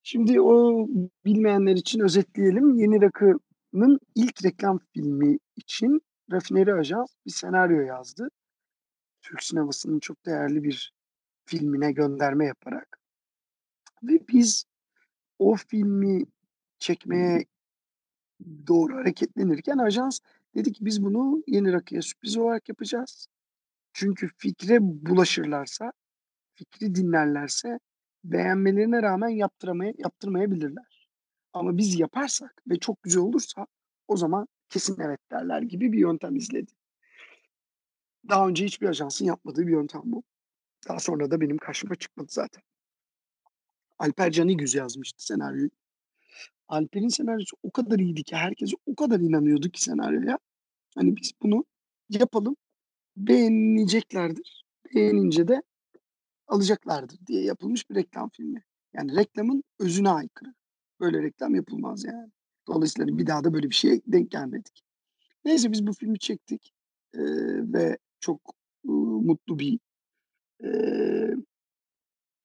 [0.04, 0.88] Şimdi o
[1.26, 2.76] bilmeyenler için özetleyelim.
[2.80, 3.02] Yeni
[3.73, 8.29] Rakı'nın ilk reklam filmi için Rafineri Ajans bir senaryo yazdı.
[9.21, 10.93] Türk sinemasının çok değerli bir
[11.45, 12.99] filmine gönderme yaparak.
[14.03, 14.65] Ve biz
[15.39, 16.25] o filmi
[16.79, 17.45] çekmeye
[18.67, 20.19] doğru hareketlenirken ajans
[20.55, 23.27] dedi ki biz bunu Yeni Rakı'ya sürpriz olarak yapacağız.
[23.93, 25.91] Çünkü fikre bulaşırlarsa,
[26.55, 27.79] fikri dinlerlerse
[28.23, 30.90] beğenmelerine rağmen yaptıramaya yaptırmayabilirler.
[31.53, 33.67] Ama biz yaparsak ve çok güzel olursa
[34.07, 36.71] o zaman kesin evet derler gibi bir yöntem izledi.
[38.29, 40.23] Daha önce hiçbir ajansın yapmadığı bir yöntem bu.
[40.87, 42.63] Daha sonra da benim karşıma çıkmadı zaten.
[43.99, 45.69] Alper Canigüz yazmıştı senaryoyu.
[46.67, 50.39] Alper'in senaryosu o kadar iyiydi ki herkes o kadar inanıyordu ki senaryoya.
[50.95, 51.65] Hani biz bunu
[52.09, 52.55] yapalım,
[53.17, 54.65] beğeneceklerdir.
[54.95, 55.61] Beğenince de
[56.47, 58.63] alacaklardır diye yapılmış bir reklam filmi.
[58.93, 60.53] Yani reklamın özüne aykırı.
[61.01, 62.31] Böyle reklam yapılmaz yani.
[62.67, 64.83] Dolayısıyla bir daha da böyle bir şeye denk gelmedik.
[65.45, 66.73] Neyse biz bu filmi çektik,
[67.15, 67.23] eee,
[67.73, 68.41] ve çok,
[68.89, 69.79] ııı, mutlu bir,
[70.63, 71.35] eee,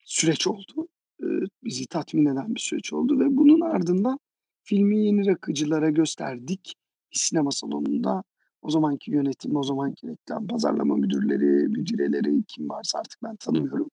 [0.05, 0.89] süreç oldu.
[1.23, 1.29] Eee,
[1.63, 4.19] bizi tatmin eden bir süreç oldu ve bunun ardından
[4.63, 6.75] filmi Yeni Rakıcılara gösterdik
[7.13, 8.23] bir sinema salonunda.
[8.61, 13.89] O zamanki yönetim, o zamanki reklam pazarlama müdürleri, müdireleri kim varsa artık ben tanımıyorum.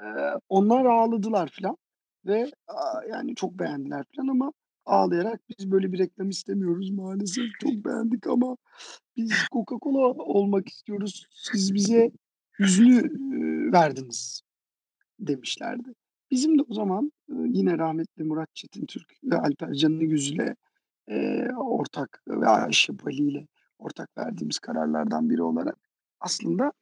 [0.00, 1.76] Eee, onlar ağladılar filan
[2.26, 2.50] ve,
[3.10, 4.52] yani çok beğendiler filan ama
[4.86, 7.44] ağlayarak biz böyle bir reklam istemiyoruz maalesef.
[7.60, 8.56] Çok beğendik ama
[9.16, 11.26] biz Coca-Cola olmak istiyoruz.
[11.32, 12.10] Siz bize
[12.60, 14.42] ııı, verdiniz
[15.20, 15.94] demişlerdi.
[16.30, 20.54] Bizim de o zaman, yine rahmetli Murat Çetintürk ve Alper Canigüz'le,
[21.10, 25.76] eee, ortak ve Ayşe Bali ile ortak verdiğimiz kararlardan biri olarak
[26.20, 26.72] aslında,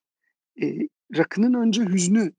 [0.56, 2.32] eee, rakının önce hüznü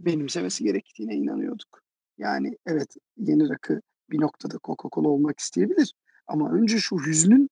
[0.00, 1.83] benimsemesi gerektiğine inanıyorduk.
[2.18, 5.94] Yani evet, Yeni Rakı bir noktada Coca-Cola olmak isteyebilir
[6.26, 7.50] ama önce şu hüznün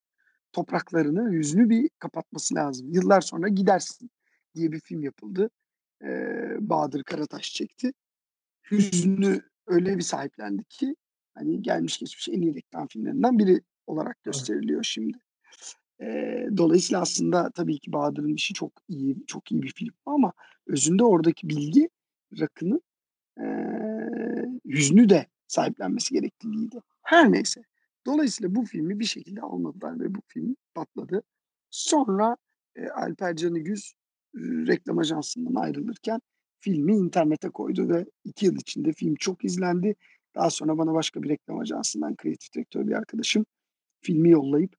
[0.53, 2.89] topraklarını, hüznü bir kapatması lazım.
[2.93, 4.11] Yıllar sonra Gidersin
[4.55, 5.51] diye bir film yapıldı.
[6.03, 7.93] Eee, Bahadır Karataş çekti.
[8.71, 10.97] Hüznü öyle bir sahiplendi ki
[11.35, 15.19] hani gelmiş geçmiş en iyi reklam filmlerinden biri olarak gösteriliyor şimdi.
[16.01, 20.33] Eee, dolayısıyla aslında tabii ki Bahadır'ın işi çok iyi, çok iyi bir film ama
[20.67, 21.89] özünde oradaki bilgi
[22.41, 22.81] rakının,
[23.41, 23.82] eee,
[24.73, 26.81] hüznü de sahiplenmesi gerekliliğiydi.
[27.03, 27.63] Her neyse.
[28.07, 31.23] Dolayısıyla bu filmi bir şekilde almadılar ve bu film patladı.
[31.71, 32.37] Sonra,
[32.79, 33.95] eee, Alper Canigüz,
[34.37, 36.21] ııı, reklam ajansından ayrılırken
[36.61, 39.97] filmi internete koydu ve 2 yıl içinde film çok izlendi.
[40.37, 43.47] Daha sonra bana başka bir reklam ajansından kreatif direktör bir arkadaşım
[44.03, 44.77] filmi yollayıp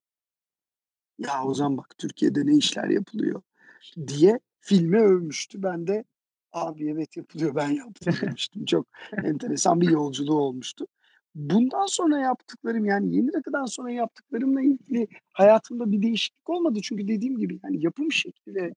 [1.18, 3.42] "Ya Ozan bak Türkiye'de ne işler yapılıyor."
[4.08, 5.64] diye filmi övmüştü.
[5.64, 6.06] Ben de
[6.54, 8.66] "Abi evet yapılıyor, ben yaptım." demiştim.
[8.66, 8.88] Çok
[9.24, 10.88] enteresan bir yolculuğu olmuştu.
[11.36, 16.80] bundan sonra yaptıklarım, yani Yeni Rakı'dan sonra yaptıklarımla ilgili hayatımda bir değişiklik olmadı.
[16.84, 18.74] Çünkü dediğim gibi, yani yapım şekli ve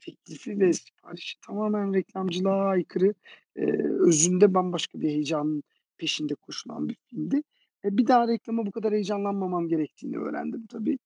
[0.00, 3.14] teklifi ve siparişi tamamen reklamcılığa aykırı,
[3.56, 5.62] eee, özünde bambaşka bir heyecanın
[5.98, 7.42] peşinde koşulan bir filmdi.
[7.84, 10.98] E, bir daha reklama bu kadar heyecanlanmamam gerektiğini öğrendim tabii,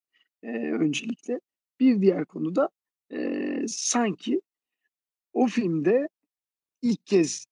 [0.45, 1.41] eee, öncelikle.
[1.81, 2.69] Bir diğer konu da,
[3.13, 4.41] eee, sanki
[5.33, 6.09] o filmde
[6.83, 7.47] ilk kez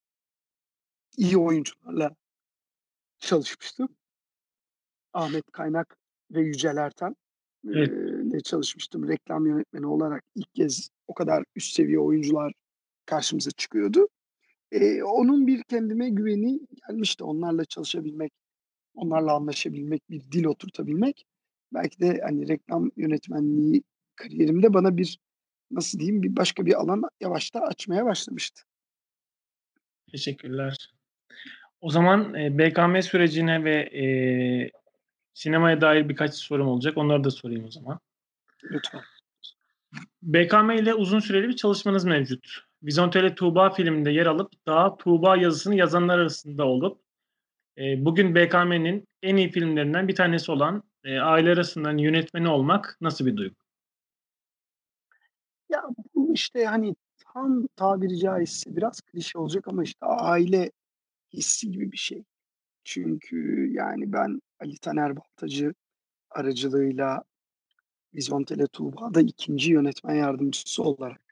[1.17, 2.17] iyi oyuncularla
[3.19, 3.89] çalışmıştım.
[5.13, 5.97] Ahmet Kaynak
[6.31, 7.17] ve Yücel Erten,
[7.69, 7.89] Evet.
[8.27, 10.25] ile çalışmıştım reklam yönetmeni olarak.
[10.35, 12.53] İlk kez o kadar üst seviye oyuncular
[13.07, 14.09] karşımıza çıkıyordu.
[14.73, 17.25] Eee, onun bir kendime güveni gelmişti.
[17.25, 18.33] Onlarla çalışabilmek,
[18.95, 21.27] onlarla anlaşabilmek, bir dil oturtabilmek
[21.75, 23.83] belki de, hani, reklam yönetmenliği
[24.17, 25.19] kariyerimde bana bir,
[25.71, 28.63] nasıl diyeyim, bir başka bir alan yavaştan açmaya başlamıştı.
[30.13, 30.77] Teşekkürler.
[31.81, 34.71] O zaman, eee, BKM sürecine ve, eee,
[35.35, 36.99] sinemaya dair birkaç sorum olacak.
[36.99, 37.99] Onları da sorayım o zaman.
[38.65, 39.01] Lütfen.
[40.23, 42.59] BKM ile uzun süreli bir çalışmanız mevcut.
[42.83, 47.01] Vizontele Tuğba filminde yer alıp daha Tuğba yazısını yazanlar arasında olup,
[47.77, 53.27] eee, bugün BKM'nin en iyi filmlerinden bir tanesi olan, eee, Aile Arası'nın yönetmeni olmak nasıl
[53.27, 53.57] bir duygu?
[55.71, 56.95] Ya, bu, işte, hani,
[57.35, 60.71] tam tabiri caizse biraz klişe olacak ama, işte, aile
[61.35, 62.25] hissi gibi bir şey.
[62.85, 65.75] Çünkü, yani, ben Ali Taner Baltacı
[66.31, 67.25] aracılığıyla
[68.17, 71.23] Vizontele Tuğba'da 2'nci yönetmen yardımcısı olarak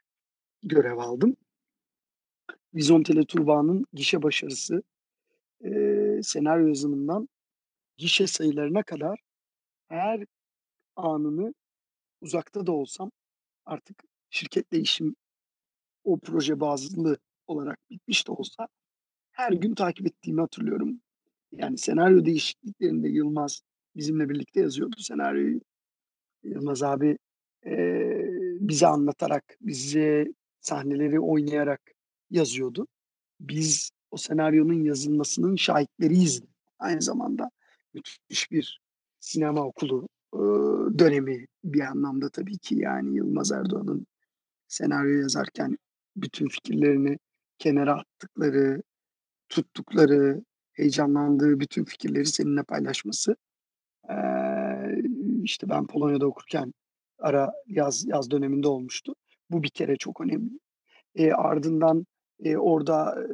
[0.63, 1.37] görev aldım.
[2.75, 4.83] Vizontele Tuğba'nın gişe başarısı,
[5.63, 7.29] eee, senaryo yazımından
[7.97, 9.19] gişe sayılarına kadar
[9.89, 10.25] her
[10.97, 11.55] anını
[12.21, 13.11] uzakta da olsam
[13.65, 15.15] artık şirketle işim
[16.03, 18.67] o proje bazlı olarak bitmiş de olsa
[19.31, 21.01] her gün takip ettiğimi hatırlıyorum.
[21.51, 23.61] Yani senaryo değişikliklerinde Yılmaz
[23.95, 25.61] bizimle birlikte yazıyordu senaryoyu.
[26.43, 27.17] Yılmaz abi,
[27.65, 31.81] eee, bize anlatarak, bize sahneleri oynayarak
[32.31, 32.87] yazıyordu.
[33.39, 36.41] Biz o senaryonun yazılmasının şahitleriyiz.
[36.79, 37.51] Aynı zamanda
[37.93, 38.81] müthiş bir
[39.19, 42.75] sinema okulu, ııı, dönemi bir anlamda tabii ki.
[42.75, 44.07] Yani Yılmaz Erdoğan'ın
[44.69, 45.77] senaryo yazarken
[46.17, 47.19] bütün fikirlerini
[47.59, 48.83] kenara attıkları,
[49.49, 53.35] tuttukları, heyecanlandığı bütün fikirleri seninle paylaşması.
[54.09, 55.01] Eee,
[55.43, 56.73] işte, ben Polonya'da okurken
[57.19, 59.15] ara yaz yaz döneminde olmuştu.
[59.51, 60.59] Bu bir kere çok önemli.
[61.15, 62.05] Eee, ardından,
[62.39, 63.27] eee, orada, eee,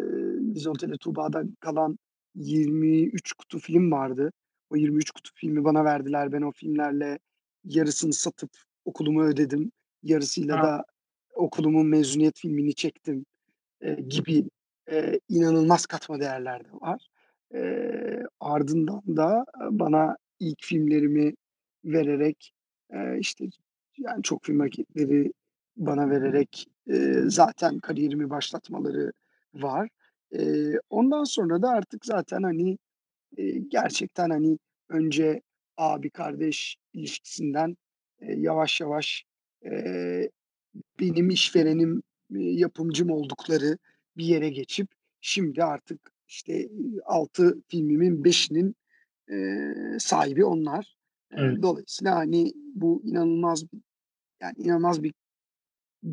[0.56, 1.98] Vizontele Tuğba'da kalan
[2.36, 4.32] 23 kutu film vardı.
[4.70, 6.32] O 23 kutu filmi bana verdiler.
[6.32, 7.20] Ben o filmlerle
[7.66, 8.52] yarısını satıp
[8.86, 9.72] okulumu ödedim.
[10.04, 10.62] Yarısıyla A!
[10.62, 10.86] da
[11.36, 13.26] okulumun mezuniyet filmini çektim,
[13.84, 14.46] eee, gibi,
[14.92, 17.08] eee, inanılmaz katma değerler de var.
[17.56, 21.34] Eee, ardından da, bana ilk filmlerimi
[21.86, 22.54] vererek,
[22.94, 23.46] eee, işte,
[24.00, 25.34] yani, çok film maketleri
[25.78, 29.14] bana vererek, eee, zaten kariyerimi başlatmaları
[29.56, 29.90] var.
[30.32, 32.80] Eee, ondan sonra da artık zaten, hani,
[33.38, 35.42] eee, gerçekten, hani, önce
[35.78, 37.78] abi kardeş ilişkisinden,
[38.22, 39.26] eee, yavaş yavaş,
[39.66, 40.32] eee,
[41.00, 43.78] benim işverenim, yapımcım oldukları
[44.18, 44.88] bir yere geçip
[45.22, 48.76] şimdi artık, işte, eee, 6 filmimin 5'inin,
[49.30, 50.96] eee, sahibi onlar.
[51.32, 51.62] Evet.
[51.64, 53.66] dolayısıyla, hani, bu inanılmaz
[54.42, 55.14] yani, inanılmaz bir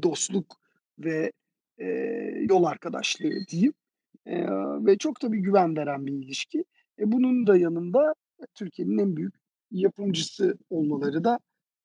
[0.02, 0.56] dostluk
[0.98, 1.32] ve,
[1.80, 3.72] eee, yol arkadaşlığı diyeyim,
[4.26, 4.46] eee,
[4.86, 6.64] ve çok da bir güven veren bir ilişki.
[7.00, 9.34] E, bunun da yanında e, Türkiye'nin en büyük
[9.72, 11.38] yapımcısı olmaları da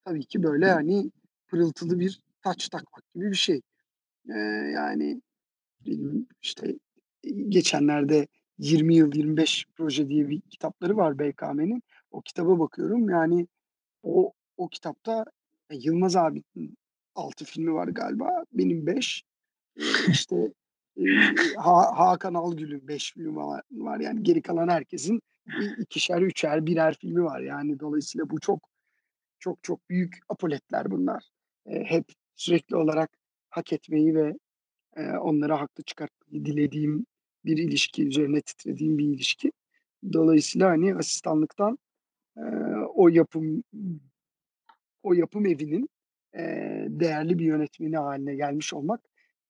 [0.04, 1.12] tabii ki, böyle, hani,
[1.48, 3.62] pırıltılı bir taç takmak gibi bir şey.
[4.28, 4.36] Eee,
[4.74, 5.22] yani,
[6.42, 6.76] işte,
[7.48, 11.82] geçenlerde "20 Yıl 25 Proje" diye bir kitapları var BKM'nin.
[12.10, 13.48] O kitaba bakıyorum, yani,
[14.04, 15.26] o o kitapta,
[15.72, 16.76] eee, Yılmaz abinin
[17.16, 19.24] 6 filmi var galiba, benim 5.
[19.78, 20.52] Eee, işte,
[20.96, 24.00] eee, Ha Hakan Algül'ün 5 filmi var.
[24.00, 25.20] Yani, geri kalan herkesin
[25.80, 27.40] ikişer, üçer, birer filmi var.
[27.40, 28.70] Yani, dolayısıyla bu çok,
[29.40, 31.24] çok, çok büyük apoletler bunlar.
[31.66, 32.06] Eee, hep
[32.38, 33.10] sürekli olarak
[33.50, 34.34] hak etmeyi ve,
[34.98, 37.06] eee, onları haklı çıkartmayı dilediğim
[37.46, 39.52] bir ilişki, üzerine titrediğim bir ilişki.
[40.14, 41.78] Dolayısıyla, hani, asistanlıktan,
[42.38, 42.44] eee,
[42.94, 43.64] o yapım
[45.04, 45.88] o yapım evinin,
[46.34, 49.00] eee, değerli bir yönetmeni hâline gelmiş olmak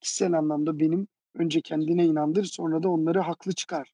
[0.00, 3.92] kişisel anlamda benim önce kendine inandır, sonra da onları haklı çıkar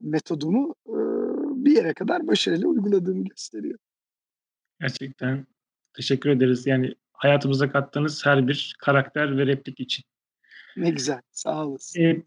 [0.00, 3.78] metodumu, ııı, bir yere kadar başarıyla uyguladığımı gösteriyor.
[4.80, 5.46] Gerçekten
[5.96, 6.66] teşekkür ederiz.
[6.66, 10.04] Yani, hayatımıza kattığınız her bir karakter ve replik için.
[10.76, 12.00] Ne güzel, sağ olasın.
[12.00, 12.22] Eee,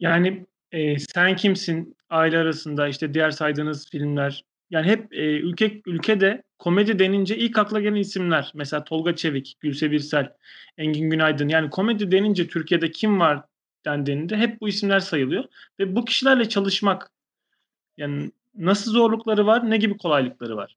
[0.00, 4.44] yani, eee, "Sen Kimsin?", Aile Arasında, işte diğer saydığınız filmler.
[4.70, 8.52] Yani hep, eee, ülke ülkede komedi denince ilk akla gelen isimler.
[8.54, 10.32] Mesela Tolga Çevik, Gülse Birsel,
[10.78, 11.48] Engin Günaydın.
[11.48, 13.44] Yani komedi denince Türkiye'de kim var
[13.84, 15.44] dendiğinde hep bu isimler sayılıyor
[15.78, 17.10] ve bu kişilerle çalışmak,
[17.96, 20.76] yani nasıl zorlukları var, ne gibi kolaylıkları var?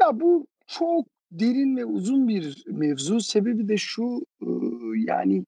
[0.00, 1.06] Ya, bu çok
[1.38, 3.20] derin ve uzun bir mevzu.
[3.20, 4.26] Sebebi de şu,
[4.96, 5.44] yani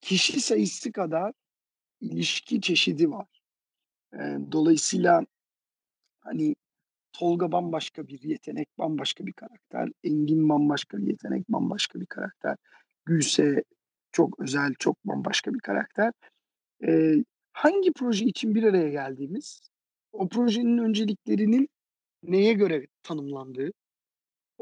[0.00, 1.32] kişi sayısı kadar
[2.00, 3.26] ilişki çeşidi var.
[4.52, 5.26] Dolayısıyla,
[6.20, 6.54] hani,
[7.12, 9.88] Tolga bambaşka bir yetenek, bambaşka bir karakter.
[10.04, 12.56] Engin bambaşka bir yetenek, bambaşka bir karakter.
[13.04, 13.64] Gülse
[14.12, 16.12] çok özel, çok bambaşka bir karakter.
[16.82, 19.60] Eee, hangi proje için bir araya geldiğimiz,
[20.12, 21.68] o projenin önceliklerinin
[22.22, 23.70] neye göre tanımlandığı,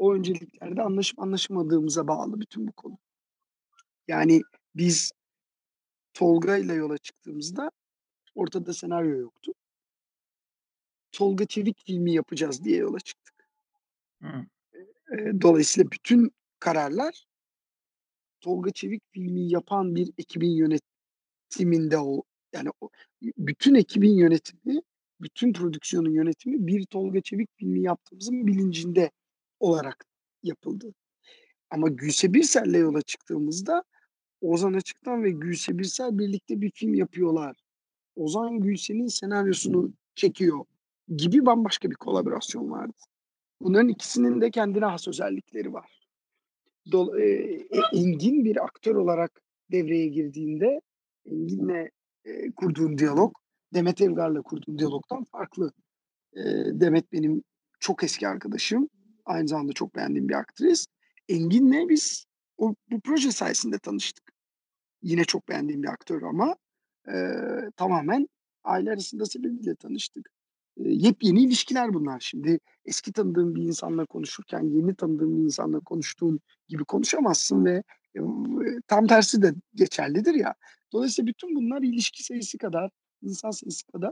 [0.01, 2.97] o önceliklerde anlaşıp anlaşamadığımıza bağlı bütün bu konu.
[4.07, 4.41] Yani
[4.75, 5.11] biz
[6.13, 7.71] Tolga'yla yola çıktığımızda
[8.35, 9.53] ortada senaryo yoktu.
[11.11, 13.49] Tolga Çevik filmi yapacağız diye yola çıktık.
[15.11, 17.25] Eee, dolayısıyla bütün kararlar
[18.41, 22.89] Tolga Çevik filmi yapan bir ekibin yönetiminde o yani o
[23.21, 24.81] bütün ekibin yönetimi,
[25.21, 29.11] bütün prodüksiyonun yönetimi bir Tolga Çevik filmi yaptığımızın bilincinde
[29.61, 30.05] olarak
[30.43, 30.93] yapıldı.
[31.71, 33.83] Ama Gülse Birsel'le yola çıktığımızda
[34.41, 37.57] Ozan Açık'tan ve Gülse Birsel birlikte bir film yapıyorlar.
[38.15, 40.65] Ozan Gülse'nin senaryosunu çekiyor
[41.17, 42.93] gibi bambaşka bir kolaborasyon vardı.
[43.61, 46.01] Bunların ikisinin de kendine has özellikleri var.
[46.91, 50.81] Dol eee, e Engin bir aktör olarak devreye girdiğinde
[51.25, 51.89] Engin'le,
[52.25, 53.35] eee, kurduğun diyalog
[53.73, 55.71] Demet Evgar'la kurduğun diyalogdan farklı.
[56.35, 57.43] Eee, Demet benim
[57.79, 58.89] çok eski arkadaşım.
[59.25, 60.85] Aynı zamanda çok beğendiğim bir aktris.
[61.29, 62.25] Engin'le biz
[62.57, 64.23] o bu proje sayesinde tanıştık.
[65.03, 66.55] Yine çok beğendiğim bir aktör ama,
[67.07, 68.27] eee, tamamen
[68.63, 70.29] aile arasında sebebiyle tanıştık.
[70.77, 72.19] Eee, yepyeni ilişkiler bunlar.
[72.21, 77.83] Şimdi eski tanıdığın bir insanla konuşurken yeni tanıdığın bir insanla konuştuğun gibi konuşamazsın ve,
[78.15, 78.23] eee,
[78.87, 80.55] tam tersi de geçerlidir ya.
[80.93, 84.11] Dolayısıyla bütün bunlar ilişki sayısı kadar, insan sayısı kadar,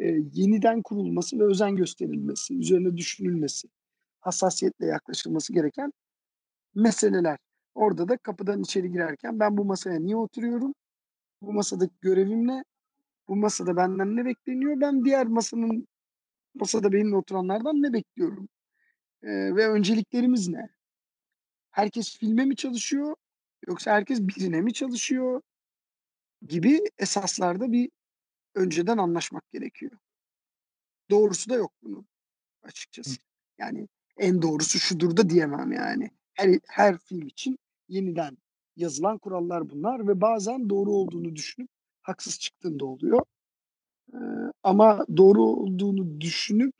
[0.00, 3.68] eee, yeniden kurulması ve özen gösterilmesi, üzerine düşünülmesi,
[4.22, 5.92] hassasiyetle yaklaşılması gereken
[6.74, 7.38] meseleler.
[7.74, 10.74] Orada da kapıdan içeri girerken ben bu masaya niye oturuyorum?
[11.42, 12.64] Bu masadaki görevim ne?
[13.28, 14.80] Bu masada benden ne bekleniyor?
[14.80, 15.88] Ben diğer masanın
[16.54, 18.48] masada benimle oturanlardan ne bekliyorum?
[19.24, 20.68] Eee, ve önceliklerimiz ne?
[21.70, 23.16] Herkes filme mi çalışıyor
[23.68, 25.42] yoksa herkes birine mi çalışıyor?
[26.48, 27.90] Gibi esaslarda bir
[28.54, 29.92] önceden anlaşmak gerekiyor.
[31.10, 32.06] Doğrusu da yok bunun
[32.62, 33.20] açıkçası.
[33.58, 36.10] Yani en doğrusu şudur da diyemem yani.
[36.34, 38.38] Her her film için yeniden
[38.76, 41.68] yazılan kurallar bunlar ve bazen doğru olduğunu düşünüp
[42.02, 43.22] haksız çıktığın da oluyor.
[44.14, 44.20] Eee,
[44.62, 46.74] ama doğru olduğunu düşünüp,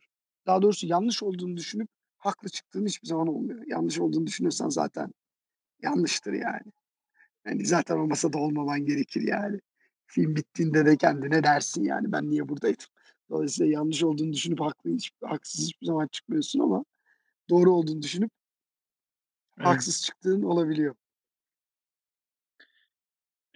[0.47, 3.63] daha doğrusu yanlış olduğunu düşünüp haklı çıktığın hiçbir zaman olmuyor.
[3.67, 5.13] Yanlış olduğunu düşünüyorsan zaten
[5.83, 6.73] yanlıştır yani.
[7.45, 9.61] Hani zaten o masada olmaman gerekir yani.
[10.07, 12.87] Film bittiğinde de kendine dersin yani ben niye buradaydım?
[13.31, 16.85] Dolayısıyla yanlış olduğunu düşünüp haklı hiç haksız hiçbir zaman çıkmıyorsun ama
[17.53, 18.31] doğru olduğunu düşünüp
[19.59, 19.67] Evet.
[19.67, 20.95] haksız çıktığın olabiliyor.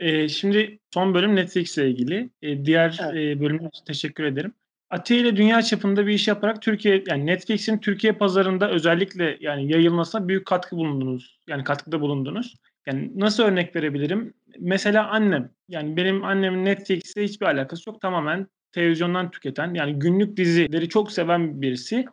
[0.01, 2.31] Eee, şimdi son bölüm Netflix'le ilgili.
[2.43, 3.15] Eee, diğer, Evet.
[3.15, 4.53] eee, bölümler için teşekkür ederim.
[4.91, 10.29] Atiye ile dünya çapında bir iş yaparak Türkiye yani Netflix'in Türkiye pazarında özellikle yani yayılmasına
[10.29, 11.41] büyük katkı bulundunuz.
[11.49, 12.55] Yani katkıda bulundunuz.
[12.87, 14.35] Yani nasıl örnek verebilirim?
[14.59, 15.51] Mesela annem.
[15.69, 18.01] Yani benim annemin Netflix'le hiçbir alakası yok.
[18.01, 22.05] Tamamen televizyondan tüketen, yani günlük dizileri çok seven birisi.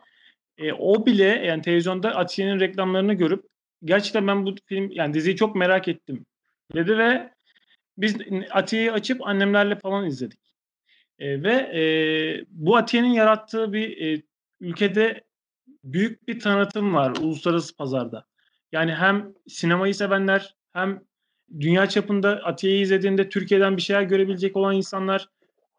[0.58, 3.46] Eee, o bile yani televizyonda Atiye'nin reklamlarını görüp
[3.86, 6.26] gerçekten ben bu film yani diziyi çok merak ettim
[6.76, 7.30] dedi ve
[7.98, 8.18] biz
[8.52, 10.40] Atiye'yi açıp annemlerle falan izledik.
[11.20, 14.24] Eee, ve, eee, bu Atiye'nin yarattığı bir, eee,
[14.62, 15.22] ülkede
[15.84, 18.26] büyük bir tanıtım var uluslararası pazarda.
[18.72, 21.02] Yani hem sinemayı sevenler hem
[21.60, 25.30] dünya çapında Atiye'yi izlediğinde Türkiye'den bir şeyler görebilecek olan insanlar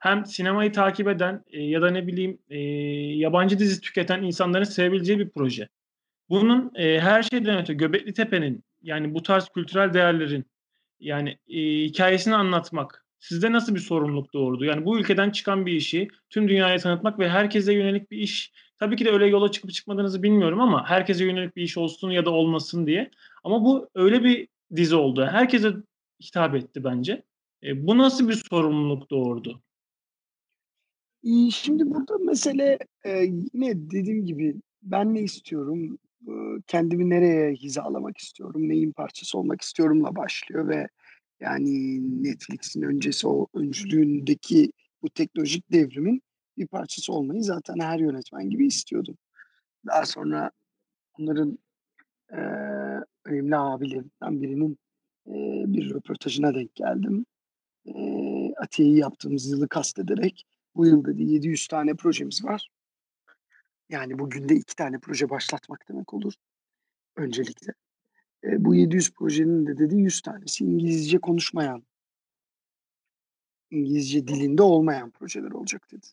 [0.04, 5.18] hem sinemayı takip eden, eee, ya da ne bileyim, eee, yabancı dizi tüketen insanların sevebileceği
[5.18, 5.68] bir proje.
[6.30, 10.44] Bunun, eee, her şeyden öte Göbeklitepe'nin yani bu tarz kültürel değerlerin
[11.00, 14.64] yani, eee, hikâyesini anlatmak sizde nasıl bir sorumluluk doğurdu?
[14.64, 18.52] Yani bu ülkeden çıkan bir işi tüm dünyaya tanıtmak ve herkese yönelik bir iş.
[18.78, 22.24] Tabii ki de öyle yola çıkıp çıkmadığınızı bilmiyorum ama herkese yönelik bir iş olsun ya
[22.26, 23.10] da olmasın diye.
[23.44, 25.26] Ama bu öyle bir dizi oldu.
[25.26, 25.72] Herkese
[26.24, 27.22] hitap etti bence.
[27.62, 29.62] Eee, bu nasıl bir sorumluluk doğurdu?
[31.52, 35.98] Şimdi burada mesele, eee, yine dediğim gibi ben ne istiyorum,
[36.66, 40.88] kendimi nereye hizalamak istiyorum, neyin parçası olmak istiyorumla başlıyor ve
[41.40, 44.72] yani Netflix'in öncesi o öncülüğündeki
[45.02, 46.22] bu teknolojik devrimin
[46.58, 49.16] bir parçası olmayı zaten her yönetmen gibi istiyordum.
[49.88, 50.50] Daha sonra
[51.20, 51.58] onların,
[52.32, 54.78] eee, önemli abilerinden birinin,
[55.28, 57.26] eee, bir röportajına denk geldim.
[57.86, 60.44] Eee, Atiye'yi yaptığımız yılı kastederek
[60.76, 62.68] bu yıl dedi 700 tane projemiz var.
[63.88, 66.32] Yani bu günde 2 tane proje başlatmak demek olur
[67.16, 67.72] öncelikle.
[68.44, 71.84] Eee, bu 700 projenin de dedi 100 tanesi İngilizce konuşmayan
[73.70, 76.06] İngilizce dilinde olmayan projeler olacak dedi.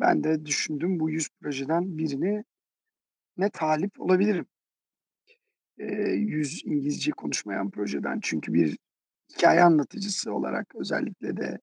[0.00, 2.44] Ben de düşündüm bu 100 projeden birine
[3.38, 4.46] ne talip olabilirim.
[5.78, 8.20] Eee, 100 İngilizce konuşmayan projeden.
[8.22, 8.78] Çünkü bir
[9.34, 11.58] hikâye anlatıcısı olarak özellikle de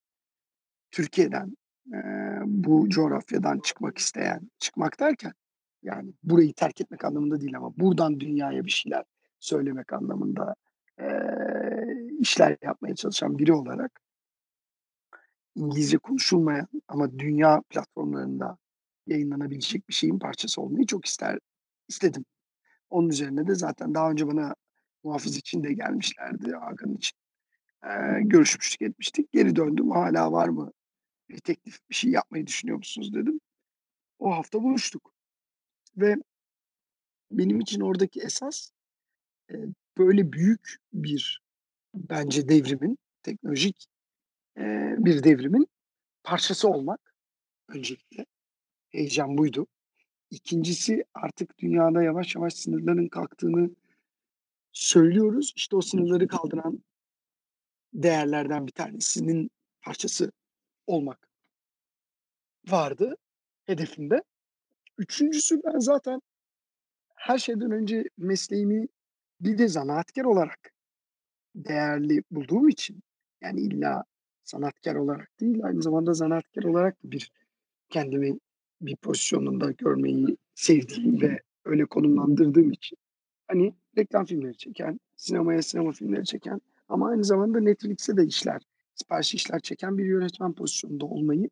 [0.92, 1.58] Türkiye'den,
[1.94, 5.34] eee, bu coğrafyadan çıkmak isteyen, çıkmak derken
[5.84, 9.04] yani burayı terk etmek anlamında değil ama buradan dünyaya bir şeyler
[9.40, 10.56] söylemek anlamında,
[11.00, 14.02] eee, işler yapmaya çalışan biri olarak
[15.56, 18.58] İngilizce konuşulmayan ama dünya platformlarında
[19.08, 21.40] yayınlanabilecek bir şeyin parçası olmayı çok ister
[21.88, 22.26] istedim.
[22.92, 24.56] Onun üzerine de zaten daha önce bana
[25.06, 27.18] Muhafız için de gelmişlerdi, Hakan için.
[27.86, 29.34] Eee, görüşmüştük, etmiştik.
[29.34, 29.92] Geri döndüm.
[29.92, 30.72] "Hâlâ var mı
[31.30, 33.40] bir teklif, bir şey yapmayı düşünüyor musunuz?" dedim.
[34.20, 35.14] O hafta buluştuk
[35.98, 36.16] ve
[37.32, 38.72] benim için oradaki esas,
[39.52, 39.60] eee,
[40.00, 41.42] böyle büyük bir
[41.96, 43.88] bence devrimin, teknolojik,
[44.58, 45.68] eee, bir devrimin
[46.24, 47.16] parçası olmak
[47.70, 48.26] öncelikle.
[48.90, 49.68] Heyecan buydu.
[50.32, 53.72] 2'ncisi artık dünyada yavaş yavaş sınırların kalktığını
[54.74, 55.54] söylüyoruz.
[55.56, 56.84] İşte o sınırları kaldıran
[57.94, 59.52] değerlerden bir tanesinin
[59.82, 60.32] parçası
[60.88, 61.30] olmak
[62.68, 63.18] vardı
[63.66, 64.24] hedefimde.
[65.00, 66.22] 3'üncüsü ben zaten
[67.16, 68.88] her şeyden önce mesleğimi
[69.42, 70.72] bir de zanaatkar olarak
[71.56, 73.00] değerli bulduğum için,
[73.42, 74.04] yani illa
[74.44, 77.32] sanatkar olarak değil, aynı zamanda zanaatkar olarak bir
[77.90, 78.40] kendimi
[78.82, 82.98] bir pozisyonunda görmeyi sevdiğim ve öyle konumlandırdığım için,
[83.48, 88.62] hani, reklam filmleri çeken, sinemaya sinema filmleri çeken ama aynı zamanda Netflix'e de işler,
[88.98, 91.50] sipariş işler çeken bir yönetmen pozisyonunda olmayı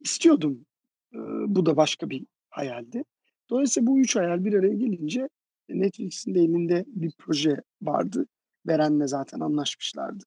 [0.00, 0.66] istiyordum.
[1.14, 3.04] Eee, bu da başka bir hayaldi.
[3.50, 5.28] Dolayısıyla bu 3 hayal bir araya gelince,
[5.68, 8.26] e, Netflix'in de elinde bir proje vardı.
[8.66, 10.24] Beren'le zaten anlaşmışlardı.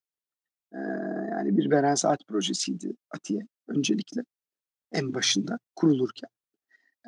[0.74, 0.80] Eee,
[1.32, 4.22] yani bir Beren Saat projesiydi Atiye öncelikle
[4.92, 6.30] en başında kurulurken.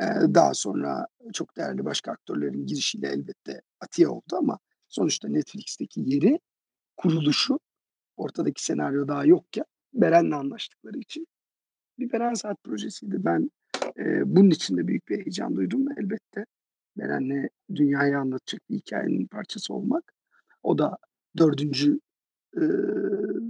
[0.01, 6.41] Eee, daha sonra çok değerli başka aktörlerin girişiyle elbette Atiye oldu ama sonuçta Netflix'teki yeri,
[6.97, 7.61] kuruluşu,
[8.17, 9.65] ortadaki senaryo daha yokken
[9.95, 11.27] Beren'le anlaştıkları için
[12.01, 13.17] bir Beren Saat projesiydi.
[13.25, 13.51] Ben,
[13.99, 16.47] eee, bunun için de büyük bir heyecan duydum elbette.
[16.99, 20.15] Beren'le dünyaya anlatacak bir hikâyenin parçası olmak.
[20.65, 20.99] O da
[21.39, 22.01] 4'üncü,
[22.59, 23.43] ııı,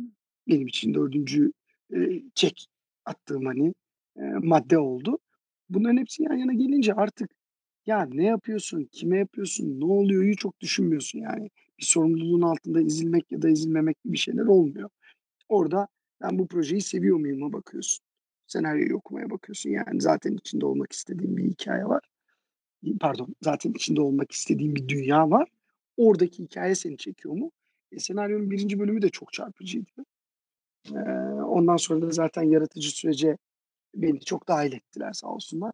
[0.48, 1.52] benim için 4'üncü,
[1.92, 2.66] eee, çek
[3.06, 3.74] attığım, hani,
[4.18, 5.18] eee, madde oldu.
[5.70, 7.30] Bunların hepsi yan yana gelince artık
[7.86, 11.50] ya ne yapıyorsun, kime yapıyorsun, ne oluyor'yu çok düşünmüyorsun yani.
[11.80, 14.90] Bir sorumluluğun altında ezilmek ya da ezilmemek gibi şeyler olmuyor.
[15.48, 15.88] Orada
[16.22, 18.04] ben bu projeyi seviyor muyum'a bakıyorsun.
[18.46, 19.70] Senaryoyu okumaya bakıyorsun.
[19.70, 22.02] Yani zaten içinde olmak istediğin bir hikâye var.
[23.00, 25.48] Pardon, zaten içinde olmak istediğin bir dünya var.
[25.96, 27.50] Oradaki hikâye seni çekiyor mu?
[27.92, 29.90] E, senaryonun 1'inci bölümü de çok çarpıcıydı.
[30.90, 31.00] Eee,
[31.42, 33.38] ondan sonra da zaten yaratıcı sürece
[33.94, 35.72] beni çok dâhil ettiler sağ olsunlar.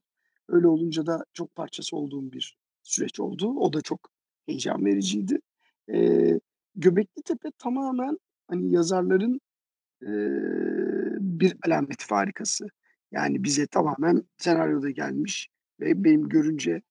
[0.49, 3.49] Öyle olunca da çok parçası olduğum bir süreç oldu.
[3.59, 4.11] O da çok
[4.47, 5.41] heyecan vericiydi.
[5.89, 6.41] Eee,
[6.77, 8.19] Göbeklitepe tamamen,
[8.49, 9.41] hani, yazarların,
[10.03, 10.11] eee,
[11.21, 12.67] bir alameti farikası.
[13.13, 15.49] Yani bize tamamen senaryoda gelmiş
[15.81, 16.83] ve benim görünce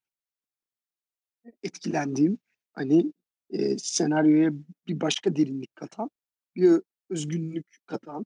[1.63, 2.37] etkilendiğim,
[2.73, 3.13] hani,
[3.49, 4.51] eee, senaryoya
[4.87, 6.09] bir başka derinlik katan,
[6.55, 8.25] bir özgünlük katan,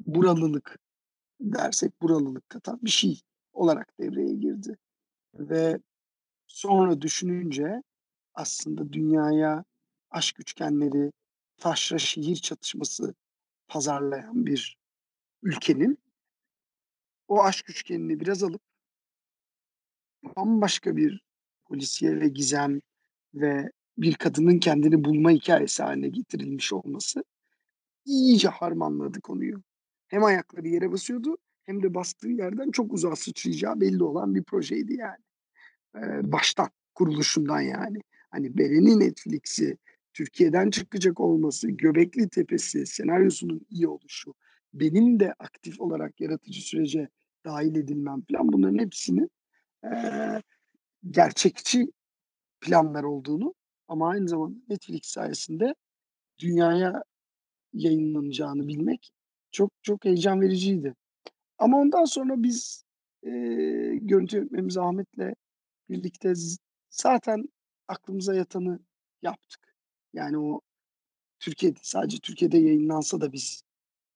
[0.00, 0.78] buralılık
[1.40, 3.20] dersek buralılık katan bir şey
[3.54, 4.76] olarak devreye girdi
[5.34, 5.78] ve
[6.48, 7.82] sonra düşününce
[8.34, 9.64] aslında dünyaya
[10.16, 11.12] aşk üçgenleri,
[11.56, 13.14] taşra şehir çatışması
[13.68, 14.78] pazarlayan bir
[15.42, 15.98] ülkenin
[17.28, 18.62] o aşk üçgenini biraz alıp
[20.36, 21.22] bambaşka bir
[21.64, 22.80] polisiye ve gizem
[23.34, 27.24] ve bir kadının kendini bulma hikâyesi hâline getirilmiş olması
[28.04, 29.62] iyice harmanladı konuyu.
[30.08, 34.94] Hem ayakları yere basıyordu hem de bastığı yerden çok uzağa sıçrayacağı belli olan bir projeydi
[34.94, 35.24] yani.
[35.94, 37.98] Eee, baştan, kuruluşundan yani.
[38.30, 39.78] Hani Beren'in Netflix'i,
[40.16, 44.34] Türkiye'den çıkacak olması, Göbeklitepe'si, senaryosunun iyi oluşu,
[44.74, 47.08] benim de aktif olarak yaratıcı sürece
[47.46, 49.30] dâhil edilmem filan bunların hepsinin,
[49.84, 50.42] eee,
[51.10, 51.88] gerçekçi
[52.60, 53.54] planlar olduğunu
[53.88, 55.74] ama aynı zamanda Netflix sayesinde
[56.40, 57.02] dünyaya
[57.74, 59.10] yayınlanacağını bilmek
[59.52, 60.94] çok çok heyecan vericiydi.
[61.58, 62.84] Ama ondan sonra biz,
[63.24, 65.34] eee, görüntü yönetmenimiz Ahmet'le
[65.90, 66.32] birlikte
[66.90, 67.44] zaten
[67.88, 68.80] aklımıza yatanı
[69.22, 69.65] yaptık.
[70.16, 70.60] Yani o
[71.40, 73.62] Türkiye'de, sadece Türkiye'de yayınlansa da biz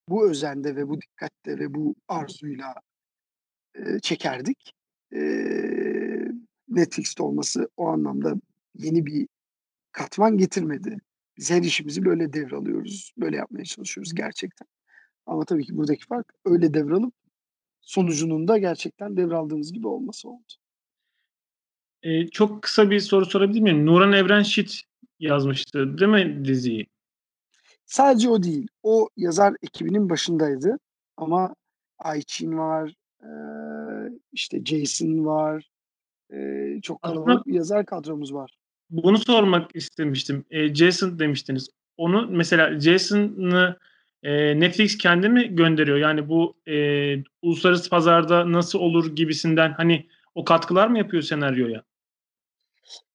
[0.08, 2.74] bu özende ve bu dikkatle ve bu arzuyla,
[3.78, 4.72] eee, çekerdik.
[5.12, 6.32] Eee,
[6.68, 8.34] Netflix'te olması o anlamda
[8.78, 9.28] yeni bir
[9.92, 10.98] katman getirmedi.
[11.38, 14.68] Biz her işimizi böyle devralıyoruz, böyle yapmaya çalışıyoruz gerçekten.
[15.26, 17.14] Ama tabii ki buradaki fark öyle devralıp
[17.80, 20.52] sonucunun da gerçekten devraldığımız gibi olması oldu.
[22.02, 23.86] Eee, çok kısa bir soru sorabilir miyim?
[23.86, 24.82] Nuran Evrenşit
[25.20, 26.86] yazmıştı, değil mi diziyi?
[27.86, 28.68] Sadece o değil.
[28.82, 30.78] O yazar ekibinin başındaydı
[31.16, 31.54] ama
[31.98, 32.94] Ayçin var,
[34.32, 35.70] işte Jason var.
[36.82, 38.56] Çok kalabalık bir yazar kadromuz var.
[38.90, 40.44] Bunu sormak istemiştim.
[40.74, 41.68] Jason demiştiniz.
[41.96, 43.76] Onu mesela Jason'ı,
[44.60, 45.98] Netflix kendi mi gönderiyor?
[45.98, 51.82] Yani bu, eee, uluslararası pazarda nasıl olur gibisinden, hani, o katkılar mı yapıyor senaryoya?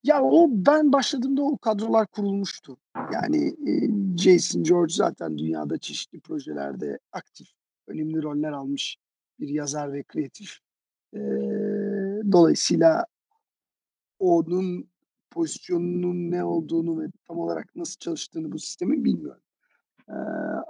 [0.04, 2.78] Ya, o ben başladığımda o kadrolar kurulmuştu.
[3.14, 3.56] Yani,
[4.18, 7.48] Jason George zaten dünyada çeşitli projelerde aktif,
[7.88, 8.98] önemli roller almış
[9.40, 10.58] bir yazar ve kreatif.
[11.14, 11.22] Eee,
[12.32, 13.06] dolayısıyla
[14.20, 14.90] onun
[15.32, 19.42] pozisyonunun ne olduğunu ve tam olarak nasıl çalıştığını bu sistemin bilmiyorum.
[20.10, 20.16] Eee,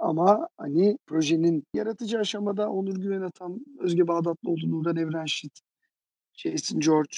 [0.00, 5.60] ama, hani, projenin yaratıcı aşamada Onur Güven Atan, Özge Bağdatlıoğlu, Nuran Evrenşit,
[6.34, 7.16] Jason George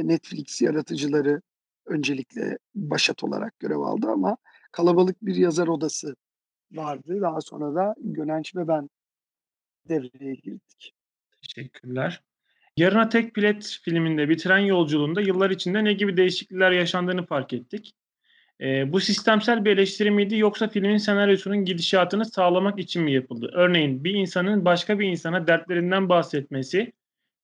[0.00, 1.42] ve Netflix yaratıcıları
[1.86, 4.36] öncelikle başat olarak görev aldı ama
[4.72, 6.16] kalabalık bir yazar odası
[6.72, 7.20] vardı.
[7.20, 8.90] Daha sonra da Gönenç ve ben
[9.88, 10.94] devreye girdik.
[11.42, 12.22] Teşekkürler.
[12.76, 17.94] Yarına Tek Bilet filminde bir tren yolculuğunda yıllar içinde ne gibi değişiklikler yaşandığını fark ettik.
[18.60, 23.50] Eee, bu sistemsel bir eleştiri miydi yoksa filmin senaryosunun gidişatını sağlamak için mi yapıldı?
[23.54, 26.92] Örneğin bir insanın başka bir insana dertlerinden bahsetmesi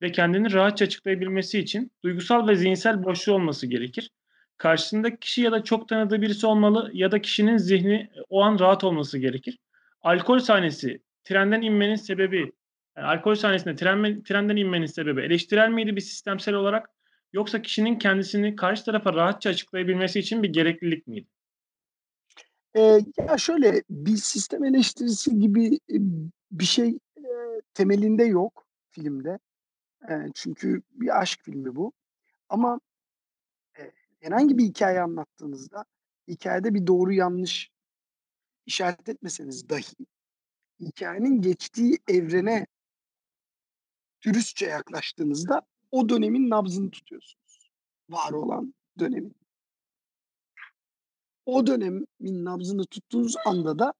[0.03, 4.11] ve kendini rahatça açıklayabilmesi için duygusal ve zihinsel boşluğu olması gerekir.
[4.57, 8.85] Karşısındaki kişi ya da çok tanıdığı birisi olmalı ya da kişinin zihni o an rahat
[8.85, 9.59] olması gerekir.
[10.03, 12.53] Alkol sahnesi, trenden inmenin sebebi,
[12.97, 16.91] yani alkol sahnesinde tren trenden inmenin sebebi eleştirel miydi bir sistemsel olarak
[17.33, 21.29] yoksa kişinin kendisini karşı tarafa rahatça açıklayabilmesi için bir gereklilik miydi?
[22.77, 26.01] Eee, ya, şöyle, bir sistem eleştirisi gibi, eee,
[26.51, 29.39] bir şey, eee, temelinde yok filmde.
[30.35, 31.93] Çünkü bir aşk filmi bu
[32.49, 32.81] ama,
[34.21, 35.85] herhangi bir hikâye anlattığınızda
[36.29, 37.71] hikâyede bir doğru yanlış
[38.67, 40.07] işaret etmeseniz dahi
[40.81, 42.67] hikâyenin geçtiği evrene
[44.23, 47.71] dürüstçe yaklaştığınızda o dönemin nabzını tutuyorsunuz.
[48.09, 49.37] Var olan dönemin.
[51.47, 53.95] O dönemin nabzını tuttuğunuz anda da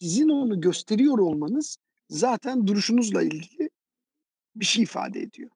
[0.00, 1.78] sizin onu gösteriyor olmanız
[2.08, 3.70] zaten duruşunuzla ilgili
[4.64, 5.50] şey ifade ediyor.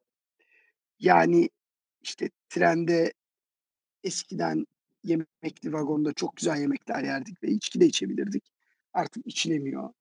[0.98, 1.50] Yani,
[2.02, 3.12] işte, trende
[4.04, 4.66] eskiden
[5.04, 8.44] yemekli vagonda çok güzel yemekler yerdik ve içki de içebilirdik.
[8.92, 9.92] Artık içilemiyor.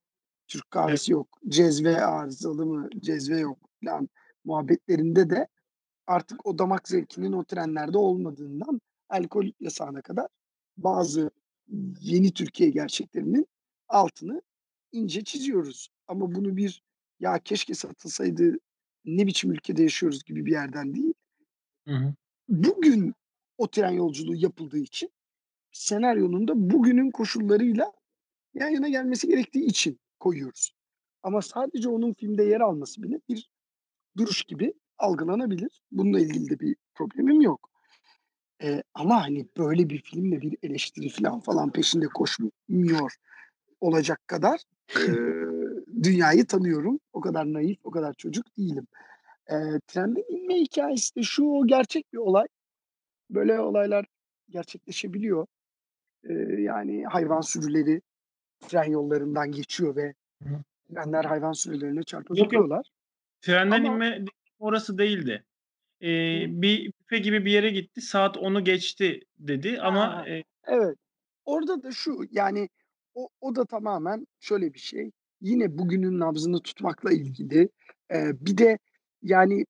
[0.47, 0.71] Türk Evet.
[0.71, 1.39] kahvesi yok.
[1.47, 4.09] Cezve arızalı mı, cezve yok filan
[4.45, 5.47] muhabbetlerinde de
[6.07, 10.27] artık o damak zevkinin o trenlerde olmadığından alkol yasağına kadar
[10.77, 11.31] bazı
[12.01, 13.47] yeni Türkiye gerçeklerinin
[13.89, 14.41] altını
[14.91, 15.89] ince çiziyoruz.
[16.07, 16.83] Ama bunu bir,
[17.19, 18.57] "Ya, keşke satılsaydı,
[19.05, 21.13] ne biçim ülkede yaşıyoruz?" gibi bir yerden değil
[21.87, 22.13] Hı hı.
[22.47, 23.13] bugün
[23.57, 25.09] o tren yolculuğu yapıldığı için
[25.71, 27.91] senaryonun da bugünün koşullarıyla
[28.53, 30.73] yan yana gelmesi gerektiği için koyuyoruz.
[31.23, 33.49] Ama sadece onun filmde yer alması bile bir
[34.17, 35.81] duruş gibi algılanabilir.
[35.91, 37.69] Bununla ilgili de bir problemim yok.
[38.63, 43.15] Eee, ama, hani, böyle bir filmle bir eleştiri filan falan peşinde koşmuyor
[43.81, 44.61] olacak kadar,
[44.97, 45.50] eee,
[46.03, 46.99] dünyayı tanıyorum.
[47.13, 48.87] O kadar naif, o kadar çocuk değilim.
[49.51, 52.47] Eee, trenden inme hikâyesi de şu, o gerçek bir olay.
[53.31, 54.05] Böyle olaylar
[54.49, 55.47] gerçekleşebiliyor.
[56.29, 58.01] Eee, yani hayvan sürüleri
[58.61, 62.01] tren yollarından geçiyor ve Hı trenler hayvan sürülerine
[62.35, 62.91] gidiyorlar.
[63.41, 64.25] Trenden Ama inme
[64.59, 65.45] orası değildi.
[66.01, 66.51] Eee, Hı.
[66.51, 70.27] bir büfe gibi bir yere gitti, saat 10'u geçti dedi ama, Ha,
[70.67, 70.97] evet.
[71.45, 72.69] Orada da şu, yani
[73.13, 75.11] o o da tamamen şöyle bir şey,
[75.41, 77.69] yine bugünün nabzını tutmakla ilgili.
[78.11, 78.79] Eee, bir de
[79.23, 79.65] yani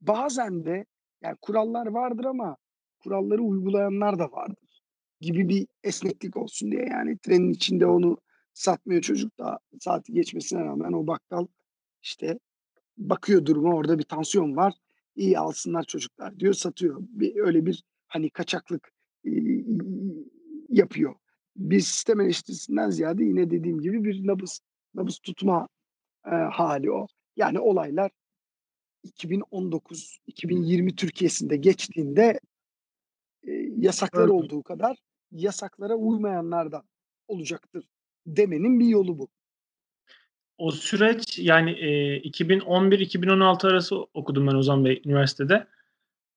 [0.00, 0.84] bazen de
[1.22, 2.56] yani kurallar vardır ama
[3.00, 4.82] kuralları uygulayanlar da vardır
[5.20, 6.86] gibi bir esneklik olsun diye.
[6.90, 8.18] Yani trenin içinde onu
[8.54, 11.46] satmıyor çocuk da saati geçmesine rağmen o bakkal,
[12.02, 12.38] işte,
[12.98, 14.74] bakıyor duruma, orada bir tansiyon var,
[15.16, 16.96] "İyi, alsınlar çocuklar." diyor, satıyor.
[17.00, 18.92] Bir öyle bir, hani, kaçaklık,
[19.24, 19.66] iii,
[20.68, 21.14] yapıyor.
[21.56, 24.60] Bir sistem eleştirisinden ziyade yine dediğim gibi bir nabız
[24.94, 25.68] nabız tutma,
[26.26, 27.06] eee, hâli o.
[27.36, 28.10] Yani olaylar
[29.04, 32.40] 2019-2020 Türkiye'sinde geçtiğinde
[33.46, 34.30] e, yasaklar Evet.
[34.30, 34.96] olduğu kadar
[35.32, 36.82] yasaklara uymayanlar da
[37.28, 37.84] olacaktır
[38.26, 39.28] demenin bir yolu bu.
[40.58, 45.66] O süreç yani e, 2011-2016 arası okudum ben Ozan Bey üniversitede.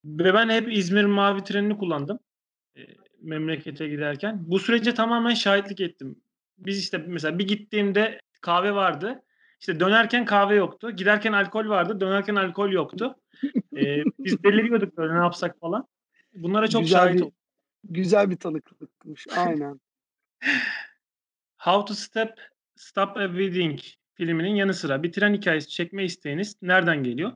[0.06, 2.20] Ve ben hep İzmir Mavi Treni'ni kullandım.
[2.78, 2.82] E,
[3.22, 4.43] memlekete giderken.
[4.47, 6.22] Bu sürece tamamen şahitlik ettim.
[6.58, 9.24] Biz işte mesela bir gittiğimde kahve vardı.
[9.60, 10.91] İşte dönerken kahve yoktu.
[10.91, 12.00] Giderken alkol vardı.
[12.00, 13.16] Dönerken alkol yoktu.
[13.78, 15.88] E, biz deliriyorduk böyle ne yapsak falan.
[16.36, 17.32] Bunlara çok Güzel şahit bir
[17.84, 19.28] güzel bir tanıklıkmış.
[19.38, 19.80] Aynen.
[21.58, 22.39] How to Step
[22.76, 23.80] Stop a Wedding
[24.14, 27.32] filminin yanı sıra bir tren hikayesi çekme isteğiniz nereden geliyor?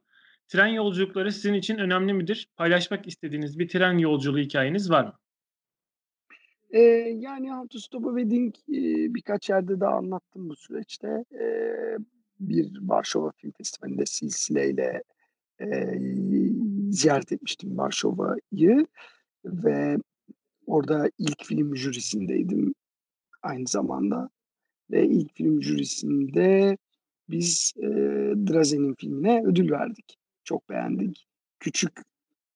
[0.48, 2.48] Tren yolculukları sizin için önemli midir?
[2.56, 5.14] Paylaşmak istediğiniz bir tren yolculuğu hikayeniz var mı?
[6.78, 11.26] Eee, yani How to Stop a Wedding, eee, birkaç yerde daha anlattım bu süreçte.
[11.34, 11.98] Eee,
[12.40, 15.04] bir Varşova Film Festivali'nde Silsile'yle,
[15.62, 16.00] eee,
[16.92, 18.88] ziyaret etmiştim Varşova'yı
[19.46, 19.98] ve
[20.68, 22.76] orada ilk film jürisindeydim
[23.44, 24.30] aynı zamanda
[24.92, 26.78] ve ilk film jürisinde
[27.30, 27.90] biz, eee,
[28.50, 30.18] Drazen'in filmine ödül verdik.
[30.46, 31.28] Çok beğendik.
[31.60, 31.94] Küçük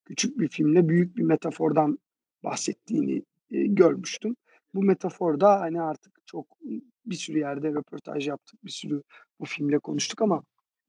[0.05, 1.99] küçük bir filmle büyük bir metafordan
[2.43, 4.35] bahsettiğini, görmüştüm.
[4.73, 6.47] Bu metafor da, hani, artık çok,
[7.05, 9.03] bir sürü yerde röportaj yaptık, bir sürü
[9.39, 10.43] bu filmle konuştuk ama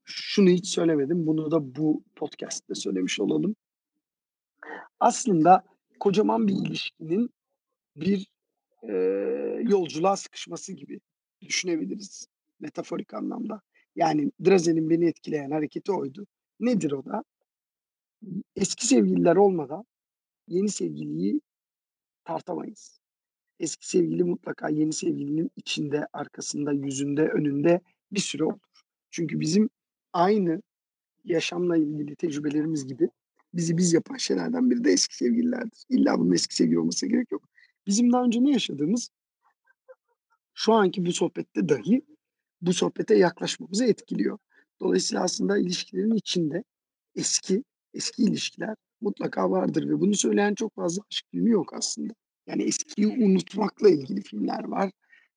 [0.04, 1.26] şunu hiç söylemedim.
[1.26, 3.56] Bunu da bu podcast'te söylemiş olalım.
[5.00, 5.64] Aslında
[6.00, 7.30] kocaman bir ilişkinin
[7.96, 8.26] bir,
[8.82, 11.00] eee, yolculuğa sıkışması gibi
[11.40, 12.26] düşünebiliriz
[12.60, 13.60] metaforik anlamda.
[13.96, 16.26] Yani Drazen'in beni etkileyen hareketi oydu.
[16.60, 17.24] Nedir o da?
[18.56, 19.84] Eski sevgililer olmadan
[20.48, 21.40] yeni sevgiliyi
[22.24, 23.00] tartamayız.
[23.60, 27.80] Eski sevgili mutlaka yeni sevgilinin içinde, arkasında, yüzünde, önünde
[28.12, 28.60] bir süre olur.
[29.10, 29.70] Çünkü bizim
[30.12, 30.62] aynı
[31.24, 33.08] yaşamla ilgili tecrübelerimiz gibi
[33.54, 35.84] bizi biz yapan şeylerden biri de eski sevgililerdir.
[35.88, 37.42] İlla bunun eski sevgili olmasına gerek yok.
[37.86, 39.10] Bizim daha önce ne yaşadığımız
[40.54, 42.02] şu anki bu sohbette dahi
[42.60, 44.38] bu sohbete yaklaşmamızı etkiliyor.
[44.80, 46.64] Dolayısıyla aslında ilişkilerin içinde
[47.14, 47.64] eski,
[47.94, 52.14] eski ilişkiler mutlaka vardır ve bunu söyleyen çok fazla aşk filmi yok aslında.
[52.46, 54.90] Yani eskiyi unutmakla ilgili filmler var.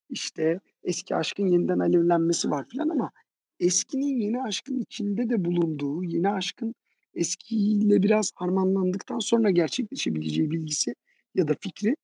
[0.10, 3.12] İşte eski aşkın yeniden alevlenmesi var filan ama
[3.60, 6.76] eskinin yeni aşkın içinde de bulunduğu, yeni aşkın
[7.14, 10.96] eskiyle biraz harmanlandıktan sonra gerçekleşebileceği bilgisi
[11.36, 11.96] ya da fikri,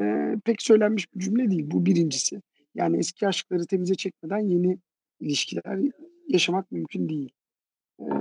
[0.00, 1.70] eee, pek söylenmiş bir cümle değil.
[1.70, 2.42] Bu birincisi.
[2.74, 4.78] Yani eski aşkları temize çekmeden yeni
[5.20, 5.80] ilişkiler
[6.28, 7.30] yaşamak mümkün değil.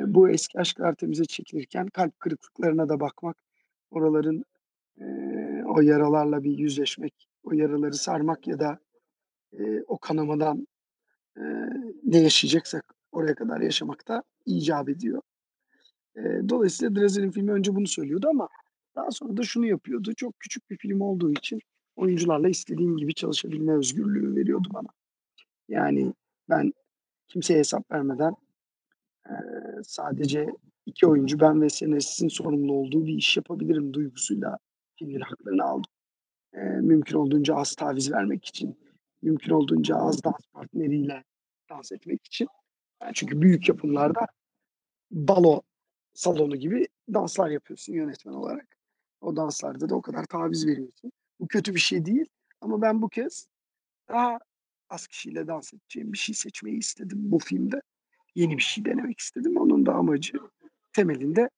[0.07, 3.37] Bu eski aşklar temize çekilirken kalp kırıklıklarına da bakmak,
[3.91, 4.45] oraların,
[5.01, 8.79] eee, o yaralarla bir yüzleşmek, o yaraları sarmak ya da,
[9.59, 10.67] eee, o kanamadan,
[11.37, 11.69] eee,
[12.03, 15.21] ne yaşayacaksak oraya kadar yaşamak da icap ediyor.
[16.17, 18.49] Eee, dolayısıyla Drazen'in filmi önce bunu söylüyordu ama
[18.95, 20.13] daha sonra da şunu yapıyordu.
[20.17, 21.59] Çok küçük bir film olduğu için
[21.95, 24.87] oyuncularla istediğim gibi çalışabilme özgürlüğü veriyordu bana.
[25.69, 26.13] Yani
[26.49, 26.73] ben
[27.27, 28.35] kimseye hesap vermeden,
[29.83, 30.47] sadece
[30.85, 34.57] 2 oyuncu, ben ve senaristin sorumlu olduğu bir iş yapabilirim duygusuyla
[34.95, 35.91] filmin haklarını aldım.
[36.53, 38.79] Eee, mümkün olduğunca az taviz vermek için,
[39.21, 41.23] mümkün olduğunca az dans partneriyle
[41.69, 42.47] dans etmek için.
[43.01, 44.27] Yani çünkü büyük yapımlarda
[45.11, 45.61] balo
[46.13, 48.77] salonu gibi danslar yapıyorsun yönetmen olarak.
[49.21, 51.11] O danslarda da o kadar taviz veriyorsun.
[51.39, 52.25] Bu kötü bir şey değil
[52.61, 53.47] ama ben bu kez
[54.09, 54.39] daha
[54.89, 57.81] az kişiyle dans edeceğim bir şey seçmeyi istedim bu filmde.
[58.35, 59.57] Yeni bir şey denemek istedim.
[59.57, 60.33] Onun da amacı
[60.93, 61.49] temelinde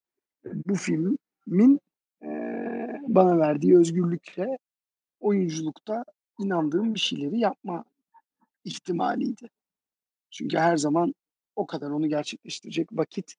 [0.46, 1.82] bu filmin,
[2.24, 4.58] eee, bana verdiği özgürlükle
[5.22, 6.06] oyunculukta
[6.40, 7.86] inandığım bir şeyleri yapma
[8.66, 9.50] ihtimaliydi.
[10.32, 11.16] Çünkü her zaman
[11.56, 13.36] o kadar onu gerçekleştirecek vakit,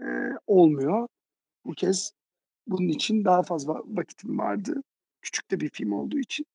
[0.00, 1.08] eee, olmuyor.
[1.66, 2.12] Bu kez
[2.68, 4.82] bunun için daha fazla vakitim vardı.
[5.22, 6.46] Küçük de bir film olduğu için.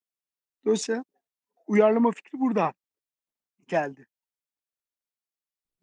[0.66, 1.06] Dolayısıyla
[1.68, 2.74] uyarlama fikri burada
[3.68, 4.08] geldi.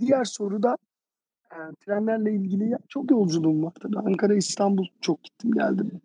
[0.00, 0.76] Diğer soru da,
[1.52, 3.98] eee, trenlerle ilgili çok yolculuğum var tabii.
[3.98, 6.00] Ankara, İstanbul çok gittim geldim.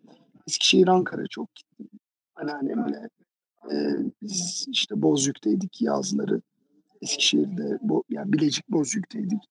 [0.48, 1.88] Eskişehir, Ankara çok gittim
[2.36, 3.08] anneannemle.
[3.70, 6.42] Eee, biz işte Bozüyük'teydik yazları.
[7.02, 9.42] Eskişehir'de bo yani Bilecik, Bozüyük'teydik.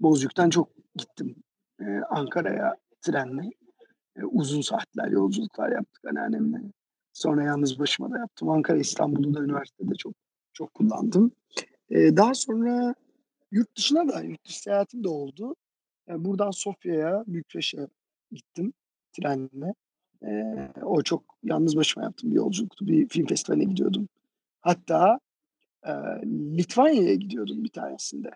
[0.00, 1.36] Bozüyük'ten çok gittim,
[1.80, 3.42] eee, Ankara'ya trenle.
[4.16, 6.58] Eee, uzun saatler yolculuklar yaptık anneannemle.
[7.12, 8.48] Sonra yalnız başıma da yaptım.
[8.50, 10.14] Ankara, İstanbul'u da üniversitede çok
[10.52, 11.32] çok kullandım.
[11.90, 12.94] Eee, daha sonra
[13.52, 15.56] yurt dışına da yurt dışı seyahatim de oldu.
[16.08, 17.88] Eee, buradan Sofya'ya, Bükreş'e
[18.32, 18.72] gittim
[19.12, 19.74] trenle.
[20.22, 22.88] Eee, o çok yalnız başıma yaptığım bir yolculuktu.
[22.88, 24.08] Bir film festivaline gidiyordum.
[24.62, 25.20] Hatta,
[25.86, 25.94] eee,
[26.58, 28.30] Litvanya'ya gidiyordum bir tanesinde.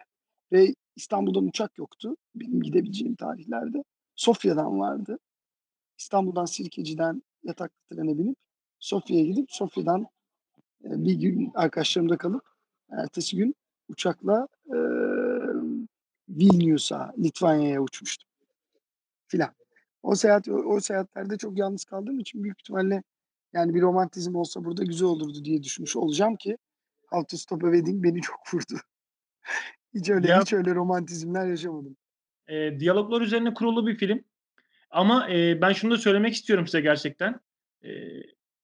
[0.53, 3.85] ve İstanbul'dan uçak yoktu benim gidebileceğim tarihlerde.
[4.17, 5.19] Sofya'dan vardı.
[5.99, 8.37] İstanbul'dan Sirkeci'den yataklı trene binip
[8.81, 10.03] Sofya'ya gidip Sofya'dan
[10.85, 12.43] e, bir gün arkadaşlarımda kalıp
[12.91, 13.55] ertesi gün
[13.89, 14.79] uçakla e,
[16.29, 18.29] Vilnius'a, Litvanya'ya uçmuştum
[19.27, 19.55] filan.
[20.03, 23.03] O seyahat o, o seyahatlerde çok yalnız kaldığım için büyük ihtimalle
[23.53, 26.59] yani bir romantizm olsa burada güzel olurdu diye düşünmüş olacağım ki
[27.07, 28.81] How to Stop a Wedding beni çok vurdu.
[29.95, 31.97] hiç öyle Ya hiç öyle romantizmler yaşamadım.
[32.49, 34.25] e, diyaloglar üzerine kurulu bir film.
[34.91, 37.41] Ama e, ben şunu da söylemek istiyorum size gerçekten.
[37.85, 37.91] E,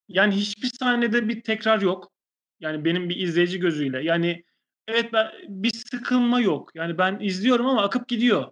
[0.08, 2.12] yani hiçbir sahnede bir tekrar yok.
[2.60, 4.02] Yani benim bir izleyici gözüyle.
[4.04, 4.44] Yani
[4.88, 6.70] evet ben bir sıkılma yok.
[6.74, 8.44] Yani ben izliyorum ama akıp gidiyor.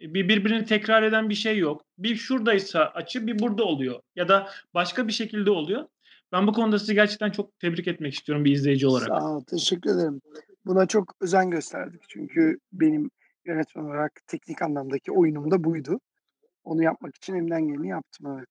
[0.00, 1.84] E, Bir birbirini tekrar eden bir şey yok.
[1.98, 4.00] Bir şuradaysa açı bir burada oluyor.
[4.16, 5.84] Ya da başka bir şekilde oluyor.
[6.32, 9.08] Ben bu konuda sizi gerçekten çok tebrik etmek istiyorum bir izleyici olarak.
[9.08, 10.20] Sağ ol, teşekkür ederim.
[10.66, 12.02] Buna çok özen gösterdik.
[12.08, 13.10] Çünkü benim
[13.44, 16.00] yönetmen olarak teknik anlamdaki oyunum da buydu.
[16.64, 18.48] Onu yapmak için elimden geleni yaptım evet.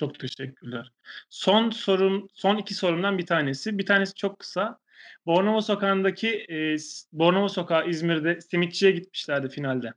[0.00, 0.92] Çok teşekkürler.
[1.30, 3.78] Son sorum, son iki sorumdan bir tanesi.
[3.78, 4.78] Bir tanesi çok kısa.
[5.26, 6.76] Bornova Sokağı'ndaki e,
[7.12, 9.86] Bornova Sokağı İzmir'de simitçiye gitmişlerdi finalde.
[9.86, 9.92] E,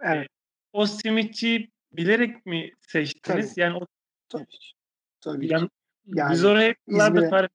[0.00, 0.28] Evet,
[0.72, 3.56] o simitçiyi bilerek mi tabii, seçtiniz?
[3.56, 3.86] Yani o
[4.28, 4.46] tabii.
[5.20, 5.54] Tabii ki.
[5.54, 5.68] yani
[6.06, 7.50] biz Yani oraya İzmir'e tarif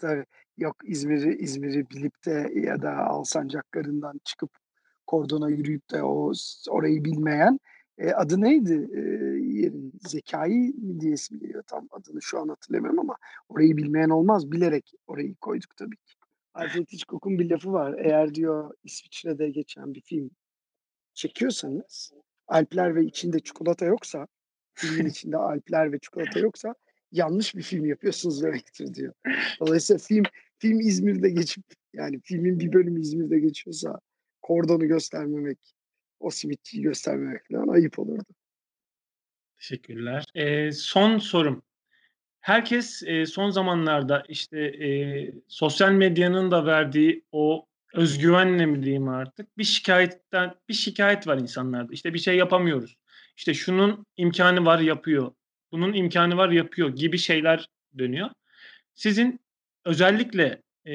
[0.00, 0.24] tabii
[0.56, 4.50] yok İzmir'i İzmir'i bilip de ya da Alsancak Garı'ndan çıkıp
[5.06, 6.32] kordona yürüyüp de o
[6.68, 7.58] orayı bilmeyen
[7.98, 8.88] e, adı neydi?
[8.96, 9.00] E,
[9.54, 13.16] yerin Zekai mi diye ismi geliyor tam adını şu an hatırlamıyorum ama
[13.48, 14.52] orayı bilmeyen olmaz.
[14.52, 16.14] Bilerek orayı koyduk tabii ki.
[16.54, 17.94] Alfred Hitchcock'un bir lafı var.
[17.98, 20.30] Eğer diyor İsviçre'de geçen bir film
[21.14, 22.12] çekiyorsanız
[22.46, 24.26] Alpler ve içinde çikolata yoksa
[24.74, 26.74] filmin içinde Alpler ve çikolata yoksa
[27.12, 29.14] yanlış bir film yapıyorsunuz demektir diyor.
[29.60, 30.24] Dolayısıyla film
[30.58, 34.00] film İzmir'de geçip yani filmin bir bölümü İzmir'de geçiyorsa
[34.42, 35.74] kordonu göstermemek,
[36.20, 38.24] o simitçiyi göstermemek falan ayıp olurdu.
[39.62, 40.24] Teşekkürler.
[40.34, 41.62] E, son sorum.
[42.40, 44.88] Herkes e, son zamanlarda işte e,
[45.48, 51.92] sosyal medyanın da verdiği o özgüvenle mi diyeyim artık bir şikayetten bir şikayet var insanlarda.
[51.92, 52.96] İşte bir şey yapamıyoruz.
[53.36, 55.32] İşte şunun imkanı var yapıyor.
[55.72, 58.30] Bunun imkanı var yapıyor gibi şeyler dönüyor.
[58.94, 59.40] Sizin
[59.84, 60.94] özellikle e,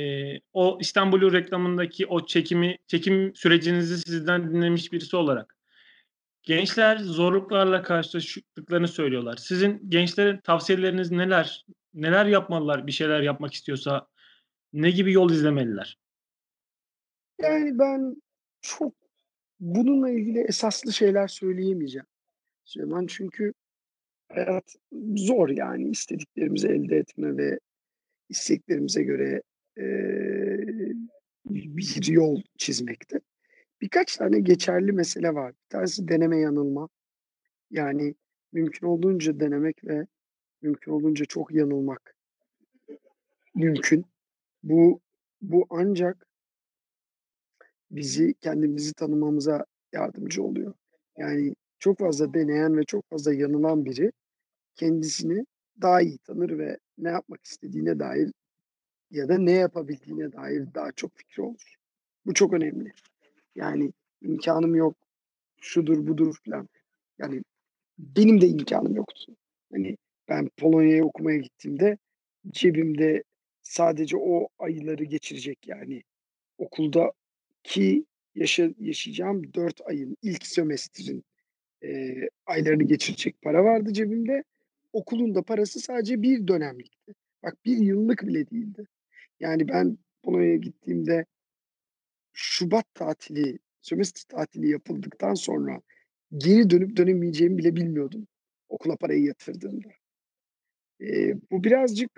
[0.53, 5.56] o İstanbul'u reklamındaki o çekimi çekim sürecinizi sizden dinlemiş birisi olarak
[6.47, 9.37] Gençler zorluklarla karşılaştıklarını söylüyorlar.
[9.37, 11.65] Sizin gençlere tavsiyeleriniz neler?
[11.93, 14.07] Neler yapmalılar bir şeyler yapmak istiyorsa?
[14.73, 15.97] Ne gibi yol izlemeliler?
[17.41, 18.21] Yani ben
[18.61, 18.93] çok
[19.59, 22.05] bununla ilgili esaslı şeyler söyleyemeyeceğim
[22.65, 23.07] Süleyman.
[23.07, 23.53] Çünkü
[24.29, 24.75] hayat
[25.15, 27.59] zor yani istediklerimizi elde etme ve
[28.29, 29.41] isteklerimize göre
[29.77, 30.93] eee,
[31.45, 33.19] bir yol çizmekte.
[33.81, 35.53] Birkaç tane geçerli mesele var.
[35.53, 36.89] Bir tanesi deneme yanılma.
[37.71, 38.15] Yani
[38.51, 40.07] mümkün olduğunca denemek ve
[40.61, 42.15] mümkün olduğunca çok yanılmak
[43.55, 44.05] mümkün.
[44.63, 45.01] Bu
[45.41, 46.27] bu ancak
[47.91, 50.73] bizi kendimizi tanımamıza yardımcı oluyor.
[51.17, 54.11] Yani çok fazla deneyen ve çok fazla yanılan biri
[54.75, 55.45] kendisini
[55.81, 58.31] daha iyi tanır ve ne yapmak istediğine dair
[59.11, 61.75] ya da ne yapabildiğine dair daha çok fikri olur.
[62.25, 62.91] Bu çok önemli.
[63.57, 64.95] Yani imkanım yok,
[65.61, 66.69] şudur budur falan.
[67.19, 67.43] Yani
[67.99, 69.35] benim de imkanım yoktu.
[69.71, 69.97] Hani
[70.29, 71.97] ben Polonya'ya okumaya gittiğimde
[72.49, 73.23] cebimde
[73.61, 76.03] sadece o ayları geçirecek yani
[76.57, 78.05] okuldaki
[78.35, 81.23] yaşa, yaşayacağım 4 ayın ilk sömestrin
[81.83, 84.43] e, aylarını geçirecek para vardı cebimde.
[84.93, 87.13] Okulun da parası sadece bir dönemlikti.
[87.43, 88.87] Bak bir yıllık bile değildi.
[89.39, 91.25] Yani ben Polonya'ya gittiğimde
[92.39, 95.81] Şubat tatili, sömestr tatili yapıldıktan sonra
[96.37, 98.27] geri dönüp dönemeyeceğimi bile bilmiyordum
[98.69, 99.89] okula parayı yatırdığımda.
[100.99, 102.11] Eee, bu birazcık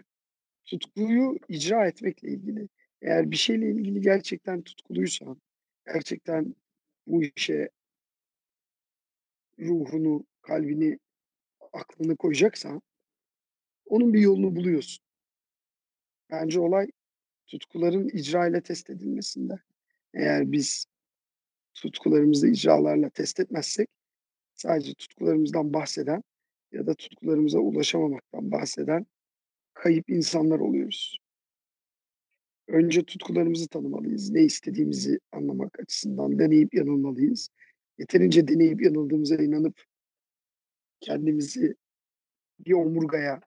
[0.65, 2.70] tutkuyu icra etmekle ilgili.
[3.01, 5.41] Eğer bir şeyle ilgili gerçekten tutkuluysan,
[5.88, 6.55] gerçekten
[7.07, 7.70] bu işe
[9.59, 10.99] ruhunu, kalbini,
[11.74, 12.82] aklını koyacaksan
[13.86, 15.05] onun bir yolunu buluyorsun.
[16.32, 16.88] Bence olay
[17.47, 19.59] tutkuların icra ile test edilmesinde.
[20.14, 20.86] Eğer biz
[21.74, 23.89] tutkularımızı icralarla test etmezsek
[24.55, 26.24] sadece tutkularımızdan bahseden
[26.72, 29.05] ya da tutkularımıza ulaşamamaktan bahseden
[29.74, 31.20] kayıp insanlar oluyoruz.
[32.68, 34.30] Önce tutkularımızı tanımalıyız.
[34.30, 37.49] Ne istediğimizi anlamak açısından deneyip yanılmalıyız.
[37.97, 39.84] Yeterince deneyip yanıldığımıza inanıp
[40.99, 41.76] kendimizi
[42.60, 43.41] bir omurgaya,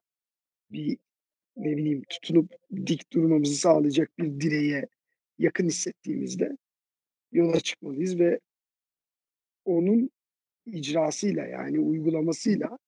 [0.70, 0.98] bir
[1.56, 2.52] ne bileyim tutunup
[2.86, 4.88] dik durmamızı sağlayacak bir direğe
[5.42, 6.56] yakın hissettiğimizde
[7.32, 8.40] yola çıkmalıyız ve
[9.64, 10.10] onun
[10.66, 12.78] icrasıyla yani uygulamasıyla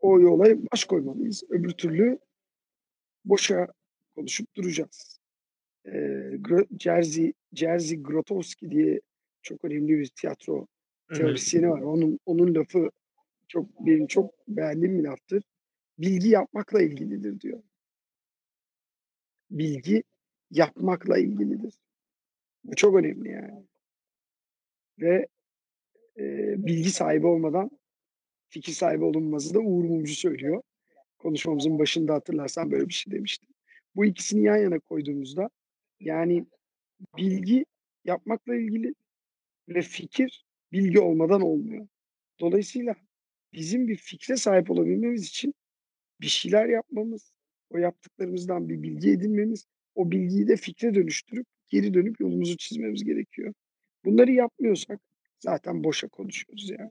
[0.00, 1.42] o yola baş koymalıyız.
[1.48, 2.18] Öbür türlü
[3.24, 3.66] boşa
[4.14, 5.18] konuşup duracağız.
[6.38, 9.00] Gro Jerzy Jerzy Grotowski diye
[9.42, 10.66] çok önemli bir tiyatro
[11.10, 11.20] Evet.
[11.20, 11.80] teorisyeni var.
[11.80, 12.90] Onun onun lafı
[13.48, 15.44] çok benim çok beğendiğim bir laftır.
[15.98, 17.62] "Bilgi yapmakla ilgilidir." diyor.
[19.50, 20.02] Bilgi
[20.52, 21.74] yapmakla ilgilidir.
[22.64, 23.66] Bu çok önemli yani.
[25.00, 25.26] Ve,
[26.18, 27.70] eee, bilgi sahibi olmadan
[28.48, 30.62] fikir sahibi olunmazı da Uğur Mumcu söylüyor.
[31.18, 33.46] Konuşmamızın başında hatırlarsan böyle bir şey demişti.
[33.96, 35.50] Bu ikisini yan yana koyduğumuzda
[36.00, 36.46] yani
[37.16, 37.64] bilgi
[38.04, 38.94] yapmakla ilgili
[39.68, 41.88] ve fikir bilgi olmadan olmuyor.
[42.40, 42.94] Dolayısıyla
[43.52, 45.54] bizim bir fikre sahip olabilmemiz için
[46.20, 47.32] bir şeyler yapmamız,
[47.70, 53.54] o yaptıklarımızdan bir bilgi edinmemiz, o bilgiyi de fikre dönüştürüp geri dönüp yolumuzu çizmemiz gerekiyor.
[54.04, 55.00] Bunları yapmıyorsak
[55.38, 56.90] zaten boşa konuşuyoruz yani.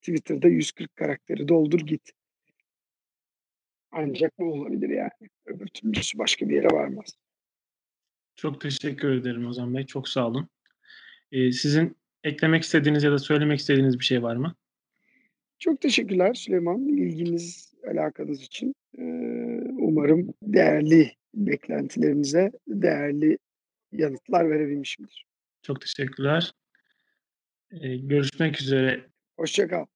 [0.00, 2.12] Twitter'da 140 karakteri doldur git.
[3.92, 5.30] Ancak bu olabilir yani.
[5.46, 7.16] Öbür türlüsü başka bir yere varmaz.
[8.36, 9.86] Çok teşekkür ederim Ozan Bey.
[9.86, 10.48] Çok sağ olun.
[11.32, 14.54] Eee, sizin eklemek istediğiniz ya da söylemek istediğiniz bir şey var mı?
[15.58, 18.74] Çok teşekkürler Süleyman, ilginiz, alakanız için.
[18.98, 19.49] Eee,
[19.90, 23.38] umarım değerli beklentilerinize değerli
[23.92, 25.26] yanıtlar verebilmişimdir.
[25.62, 26.52] Çok teşekkürler.
[27.72, 29.06] Eee, görüşmek üzere.
[29.36, 29.86] Hoşça kal.